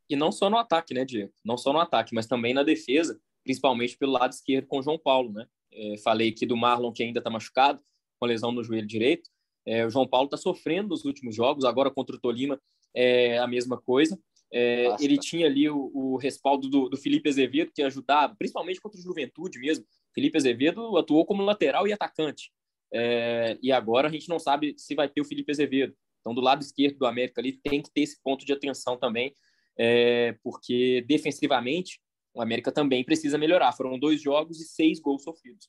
E 0.08 0.16
não 0.16 0.30
só 0.30 0.48
no 0.48 0.56
ataque, 0.56 0.94
né, 0.94 1.04
Diego? 1.04 1.32
Não 1.44 1.56
só 1.56 1.72
no 1.72 1.80
ataque, 1.80 2.14
mas 2.14 2.26
também 2.26 2.54
na 2.54 2.62
defesa, 2.62 3.20
principalmente 3.44 3.96
pelo 3.96 4.12
lado 4.12 4.32
esquerdo 4.32 4.66
com 4.66 4.78
o 4.78 4.82
João 4.82 4.98
Paulo, 4.98 5.32
né? 5.32 5.46
É, 5.72 5.96
falei 5.98 6.30
aqui 6.30 6.46
do 6.46 6.56
Marlon 6.56 6.92
que 6.92 7.02
ainda 7.02 7.18
está 7.18 7.30
machucado, 7.30 7.80
com 8.18 8.26
lesão 8.26 8.52
no 8.52 8.64
joelho 8.64 8.86
direito. 8.86 9.28
É, 9.66 9.84
o 9.84 9.90
João 9.90 10.06
Paulo 10.06 10.26
está 10.26 10.36
sofrendo 10.36 10.90
nos 10.90 11.04
últimos 11.04 11.34
jogos, 11.34 11.64
agora 11.64 11.90
contra 11.90 12.14
o 12.16 12.20
Tolima 12.20 12.60
é 12.94 13.38
a 13.38 13.46
mesma 13.46 13.80
coisa. 13.80 14.18
É, 14.52 14.94
ele 15.00 15.18
tinha 15.18 15.46
ali 15.46 15.68
o, 15.68 15.90
o 15.92 16.16
respaldo 16.16 16.68
do, 16.68 16.88
do, 16.88 16.96
Felipe 16.96 17.28
Azevedo, 17.28 17.72
que 17.74 17.82
ajudava, 17.82 18.34
principalmente 18.38 18.80
contra 18.80 18.98
o 18.98 19.02
Juventude 19.02 19.58
mesmo. 19.58 19.84
Felipe 20.14 20.38
Azevedo 20.38 20.96
atuou 20.96 21.26
como 21.26 21.42
lateral 21.42 21.86
e 21.86 21.92
atacante. 21.92 22.50
É, 22.92 23.58
e 23.60 23.72
agora 23.72 24.08
a 24.08 24.10
gente 24.10 24.28
não 24.28 24.38
sabe 24.38 24.74
se 24.78 24.94
vai 24.94 25.08
ter 25.08 25.20
o 25.20 25.24
Felipe 25.24 25.50
Azevedo. 25.50 25.94
Então, 26.20 26.34
do 26.34 26.40
lado 26.40 26.62
esquerdo 26.62 26.98
do 26.98 27.06
América 27.06 27.40
ali 27.40 27.52
tem 27.52 27.82
que 27.82 27.90
ter 27.90 28.02
esse 28.02 28.20
ponto 28.22 28.44
de 28.44 28.52
atenção 28.52 28.96
também, 28.96 29.34
é, 29.78 30.32
porque 30.42 31.04
defensivamente 31.08 32.00
o 32.34 32.40
América 32.40 32.70
também 32.70 33.04
precisa 33.04 33.38
melhorar. 33.38 33.72
Foram 33.72 33.98
dois 33.98 34.20
jogos 34.20 34.60
e 34.60 34.64
seis 34.64 35.00
gols 35.00 35.22
sofridos. 35.22 35.68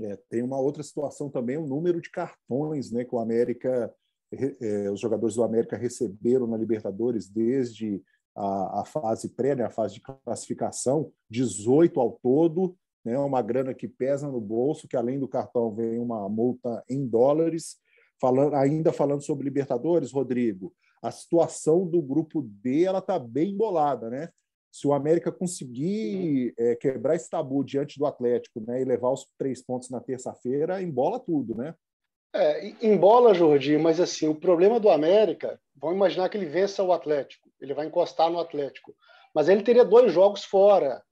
É, 0.00 0.16
tem 0.28 0.42
uma 0.42 0.58
outra 0.58 0.82
situação 0.82 1.30
também, 1.30 1.56
o 1.56 1.66
número 1.66 2.00
de 2.00 2.10
cartões 2.10 2.90
né, 2.90 3.04
que 3.04 3.14
o 3.14 3.20
América 3.20 3.94
é, 4.60 4.90
os 4.90 5.00
jogadores 5.00 5.36
do 5.36 5.42
América 5.42 5.76
receberam 5.76 6.46
na 6.46 6.56
Libertadores 6.56 7.28
desde 7.28 8.02
a, 8.34 8.80
a 8.80 8.84
fase 8.84 9.28
pré, 9.28 9.54
né, 9.54 9.64
a 9.64 9.70
fase 9.70 9.94
de 9.94 10.00
classificação, 10.00 11.12
18 11.30 12.00
ao 12.00 12.12
todo, 12.12 12.76
né, 13.04 13.16
uma 13.18 13.42
grana 13.42 13.74
que 13.74 13.86
pesa 13.86 14.28
no 14.28 14.40
bolso, 14.40 14.88
que 14.88 14.96
além 14.96 15.18
do 15.18 15.28
cartão 15.28 15.74
vem 15.74 15.98
uma 15.98 16.28
multa 16.28 16.82
em 16.88 17.06
dólares. 17.06 17.76
Falando, 18.20 18.54
ainda 18.54 18.92
falando 18.92 19.22
sobre 19.22 19.44
Libertadores, 19.44 20.12
Rodrigo, 20.12 20.72
a 21.04 21.10
situação 21.10 21.86
do 21.86 22.00
grupo 22.00 22.40
D 22.42 22.84
ela 22.84 22.98
está 22.98 23.18
bem 23.18 23.50
embolada, 23.50 24.08
né? 24.08 24.30
Se 24.72 24.86
o 24.86 24.94
América 24.94 25.30
conseguir 25.30 26.54
é, 26.58 26.74
quebrar 26.74 27.14
esse 27.14 27.28
tabu 27.28 27.62
diante 27.62 27.98
do 27.98 28.06
Atlético 28.06 28.58
né, 28.66 28.80
e 28.80 28.84
levar 28.86 29.10
os 29.10 29.26
três 29.38 29.62
pontos 29.62 29.90
na 29.90 30.00
terça-feira, 30.00 30.80
embola 30.80 31.20
tudo, 31.20 31.54
né? 31.54 31.74
É, 32.32 32.68
embola, 32.84 33.34
Jordi, 33.34 33.76
mas 33.76 34.00
assim, 34.00 34.26
o 34.26 34.34
problema 34.34 34.80
do 34.80 34.88
América, 34.88 35.60
vamos 35.76 35.96
imaginar 35.96 36.28
que 36.30 36.38
ele 36.38 36.46
vença 36.46 36.82
o 36.82 36.92
Atlético, 36.92 37.50
ele 37.60 37.74
vai 37.74 37.86
encostar 37.86 38.30
no 38.30 38.40
Atlético, 38.40 38.96
mas 39.34 39.48
ele 39.48 39.62
teria 39.62 39.84
dois 39.84 40.10
jogos 40.10 40.42
fora. 40.42 41.02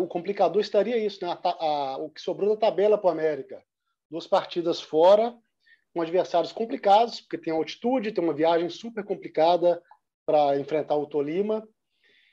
O 0.00 0.06
complicador 0.08 0.60
estaria 0.60 0.98
isso, 0.98 1.24
né? 1.24 1.38
A, 1.42 1.48
a, 1.48 1.96
o 1.98 2.10
que 2.10 2.20
sobrou 2.20 2.50
da 2.50 2.56
tabela 2.56 2.98
para 2.98 3.06
o 3.06 3.10
América. 3.10 3.62
Duas 4.10 4.26
partidas 4.26 4.82
fora, 4.82 5.34
com 5.92 6.00
adversários 6.00 6.52
complicados, 6.52 7.20
porque 7.20 7.38
tem 7.38 7.52
altitude, 7.52 8.12
tem 8.12 8.22
uma 8.22 8.34
viagem 8.34 8.68
super 8.68 9.04
complicada 9.04 9.82
para 10.24 10.58
enfrentar 10.58 10.96
o 10.96 11.06
Tolima. 11.06 11.66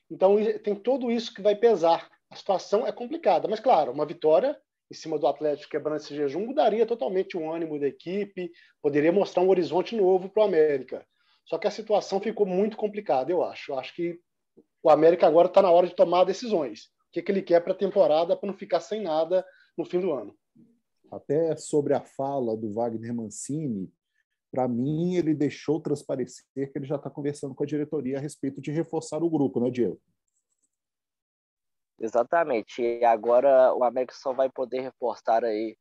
Então, 0.10 0.38
tem 0.64 0.76
tudo 0.76 1.12
isso 1.12 1.34
que 1.34 1.42
vai 1.42 1.56
pesar. 1.56 2.10
A 2.30 2.36
situação 2.36 2.86
é 2.86 2.92
complicada, 2.92 3.48
mas, 3.48 3.60
claro, 3.60 3.92
uma 3.92 4.06
vitória 4.06 4.58
em 4.92 4.94
cima 4.94 5.20
do 5.20 5.28
Atlético 5.28 5.70
quebrando 5.70 5.98
esse 5.98 6.16
jejum 6.16 6.48
mudaria 6.48 6.86
totalmente 6.86 7.38
o 7.38 7.52
ânimo 7.52 7.80
da 7.80 7.88
equipe, 7.88 8.52
poderia 8.82 9.12
mostrar 9.12 9.44
um 9.44 9.50
horizonte 9.50 9.96
novo 9.96 10.30
para 10.30 10.42
o 10.42 10.46
América. 10.46 11.06
Só 11.46 11.58
que 11.58 11.68
a 11.68 11.72
situação 11.72 12.20
ficou 12.20 12.46
muito 12.46 12.78
complicada, 12.78 13.32
eu 13.32 13.44
acho. 13.44 13.72
Eu 13.72 13.80
acho 13.80 13.94
que 13.96 14.20
o 14.82 14.90
América 14.90 15.28
agora 15.28 15.48
está 15.48 15.62
na 15.62 15.72
hora 15.72 15.88
de 15.88 15.96
tomar 15.96 16.24
decisões. 16.24 16.86
O 16.86 17.12
que, 17.12 17.22
que 17.22 17.32
ele 17.32 17.42
quer 17.42 17.60
para 17.62 17.74
a 17.74 17.78
temporada 17.78 18.36
para 18.38 18.48
não 18.48 18.58
ficar 18.58 18.80
sem 18.80 19.02
nada 19.02 19.46
no 19.78 19.86
fim 19.86 20.00
do 20.00 20.12
ano. 20.12 20.36
Até 21.12 21.56
sobre 21.58 21.94
a 21.94 22.02
fala 22.02 22.56
do 22.56 22.74
Wagner 22.74 23.14
Mancini, 23.14 23.92
para 24.52 24.68
mim 24.68 25.16
ele 25.16 25.34
deixou 25.34 25.80
transparecer 25.80 26.46
que 26.54 26.72
ele 26.76 26.86
já 26.86 26.96
está 26.96 27.10
conversando 27.10 27.54
com 27.54 27.64
a 27.64 27.68
diretoria 27.68 28.18
a 28.18 28.22
respeito 28.22 28.62
de 28.62 28.72
reforçar 28.72 29.24
o 29.24 29.30
grupo, 29.30 29.60
né, 29.60 29.70
Diego? 29.70 30.00
Exatamente. 32.00 32.82
E 32.82 33.04
agora 33.04 33.74
o 33.74 33.84
América 33.84 34.16
só 34.16 34.34
vai 34.34 34.50
poder 34.50 34.82
reforçar 34.82 35.44
aí 35.44 35.78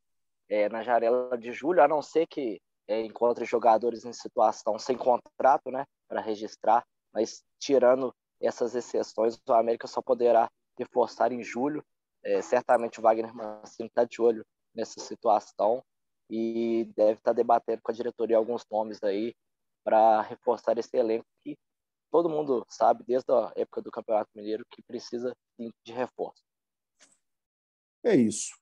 é, 0.48 0.68
na 0.68 0.82
janela 0.82 1.36
de 1.38 1.52
julho, 1.52 1.82
a 1.82 1.88
não 1.88 2.02
ser 2.02 2.26
que 2.26 2.60
é, 2.86 3.00
encontre 3.02 3.44
jogadores 3.44 4.04
em 4.04 4.12
situação 4.12 4.78
sem 4.78 4.96
contrato, 4.96 5.70
né, 5.70 5.84
para 6.08 6.20
registrar. 6.20 6.84
Mas 7.12 7.44
tirando 7.58 8.14
essas 8.40 8.74
exceções, 8.74 9.38
o 9.46 9.52
América 9.52 9.86
só 9.86 10.02
poderá 10.02 10.50
reforçar 10.78 11.32
em 11.32 11.42
julho. 11.42 11.84
É, 12.22 12.42
certamente 12.42 12.98
o 12.98 13.02
Wagner 13.02 13.34
Mancini 13.34 13.88
está 13.88 14.04
de 14.04 14.20
olho 14.20 14.44
nessa 14.78 15.00
situação 15.00 15.82
e 16.30 16.84
deve 16.96 17.14
estar 17.14 17.30
tá 17.30 17.32
debatendo 17.32 17.82
com 17.82 17.90
a 17.90 17.94
diretoria 17.94 18.36
alguns 18.36 18.64
nomes 18.70 19.02
aí 19.02 19.34
para 19.84 20.22
reforçar 20.22 20.78
esse 20.78 20.96
elenco 20.96 21.26
que 21.42 21.58
todo 22.10 22.28
mundo 22.28 22.64
sabe, 22.68 23.04
desde 23.06 23.30
a 23.32 23.52
época 23.56 23.82
do 23.82 23.90
Campeonato 23.90 24.30
Mineiro, 24.34 24.64
que 24.70 24.82
precisa 24.82 25.34
de 25.84 25.92
reforço. 25.92 26.42
É 28.04 28.14
isso. 28.14 28.56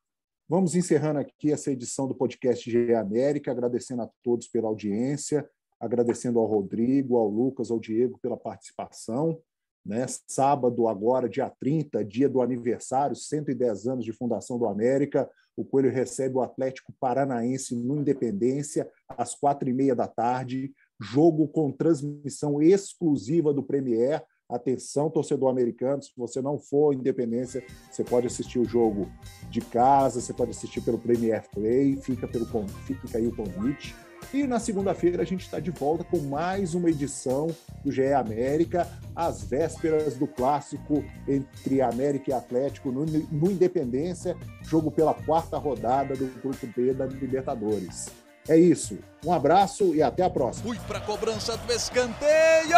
Vamos 0.49 0.75
encerrando 0.75 1.19
aqui 1.19 1.53
essa 1.53 1.71
edição 1.71 2.09
do 2.09 2.15
podcast 2.15 2.69
GE 2.69 2.95
América, 2.95 3.51
agradecendo 3.51 4.03
a 4.03 4.11
todos 4.23 4.49
pela 4.49 4.69
audiência, 4.69 5.49
agradecendo 5.79 6.39
ao 6.39 6.47
Rodrigo, 6.47 7.17
ao 7.17 7.29
Lucas, 7.29 7.71
ao 7.71 7.79
Diego 7.79 8.19
pela 8.19 8.37
participação. 8.37 9.43
Né? 9.87 10.05
Sábado, 10.27 10.89
agora, 10.89 11.29
dia 11.29 11.49
30, 11.49 12.05
dia 12.05 12.29
do 12.29 12.43
aniversário, 12.43 13.15
110 13.15 13.87
anos 13.87 14.05
de 14.05 14.13
fundação 14.13 14.59
do 14.59 14.67
América. 14.67 15.31
O 15.57 15.65
Coelho 15.65 15.91
recebe 15.91 16.37
o 16.37 16.43
Atlético 16.43 16.93
Paranaense 16.99 17.75
no 17.75 17.97
Independência, 17.97 18.91
às 19.09 19.35
quatro 19.35 19.69
e 19.69 19.73
meia 19.73 19.95
da 19.95 20.09
tarde. 20.09 20.73
Jogo 21.01 21.47
com 21.49 21.71
transmissão 21.71 22.61
exclusiva 22.61 23.55
do 23.55 23.63
Premier. 23.63 24.23
Atenção, 24.49 25.11
torcedor 25.11 25.51
americano, 25.51 26.03
se 26.03 26.13
você 26.17 26.41
não 26.41 26.57
for 26.57 26.93
Independência, 26.93 27.65
você 27.91 28.05
pode 28.05 28.29
assistir 28.29 28.61
o 28.61 28.65
jogo 28.65 29.09
de 29.51 29.61
casa, 29.61 30.21
você 30.21 30.33
pode 30.33 30.53
assistir 30.53 30.81
pelo 30.83 30.99
Premier 30.99 31.49
Play, 31.51 31.97
fica, 31.97 32.29
pelo, 32.29 32.47
fica 32.87 33.19
aí 33.19 33.27
o 33.27 33.35
convite. 33.35 33.95
E 34.37 34.47
na 34.47 34.61
segunda-feira 34.61 35.23
a 35.23 35.25
gente 35.25 35.47
está 35.47 35.59
de 35.59 35.71
volta 35.71 36.05
com 36.05 36.19
mais 36.19 36.75
uma 36.75 36.91
edição 36.91 37.47
do 37.83 37.91
GE 37.91 38.13
América, 38.13 38.87
às 39.15 39.43
vésperas 39.43 40.15
do 40.15 40.27
clássico 40.27 41.03
entre 41.27 41.81
América 41.81 42.31
e 42.31 42.35
Atlético 42.35 42.93
no, 42.93 43.07
no 43.07 43.51
Independência, 43.51 44.37
jogo 44.61 44.91
pela 44.91 45.15
quarta 45.15 45.57
rodada 45.57 46.15
do 46.15 46.27
Grupo 46.43 46.67
B 46.77 46.93
da 46.93 47.07
Libertadores. 47.07 48.11
É 48.47 48.59
isso. 48.59 48.99
Um 49.25 49.33
abraço 49.33 49.95
e 49.95 50.03
até 50.03 50.23
a 50.23 50.29
próxima. 50.29 50.67
Fui 50.67 50.79
para 50.87 50.99
a 50.99 51.01
cobrança 51.01 51.57
do 51.57 51.73
escanteio. 51.73 52.77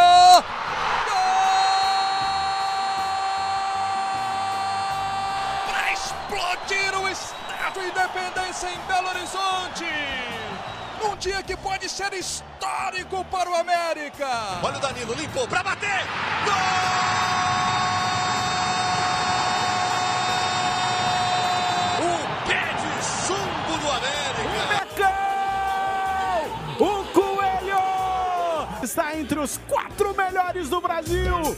Para 5.67 5.93
explodir 5.93 7.03
o 7.03 7.09
Estádio 7.09 7.83
Independência 7.83 8.69
em 8.69 8.87
Belo 8.87 9.09
Horizonte 9.09 10.38
num 11.03 11.17
dia 11.17 11.43
que 11.43 11.57
pode 11.57 11.89
ser 11.89 12.13
histórico 12.13 13.25
para 13.27 13.51
o 13.51 13.55
América. 13.55 14.29
Olha 14.63 14.79
o 14.79 14.81
Danilo, 14.81 15.15
limpou 15.15 15.47
para 15.49 15.63
bater. 15.63 16.07
Gol! 16.45 16.55
O 22.01 22.47
pé 22.47 22.75
de 22.75 22.91
chumbo 23.27 23.79
do 23.79 23.91
América. 23.91 24.67
Becão! 24.85 25.19
O 26.79 27.05
Coelho 27.13 27.83
está 28.83 29.17
entre 29.17 29.39
os 29.39 29.59
quatro 29.69 30.15
melhores 30.15 30.69
do 30.69 30.81
Brasil. 30.81 31.57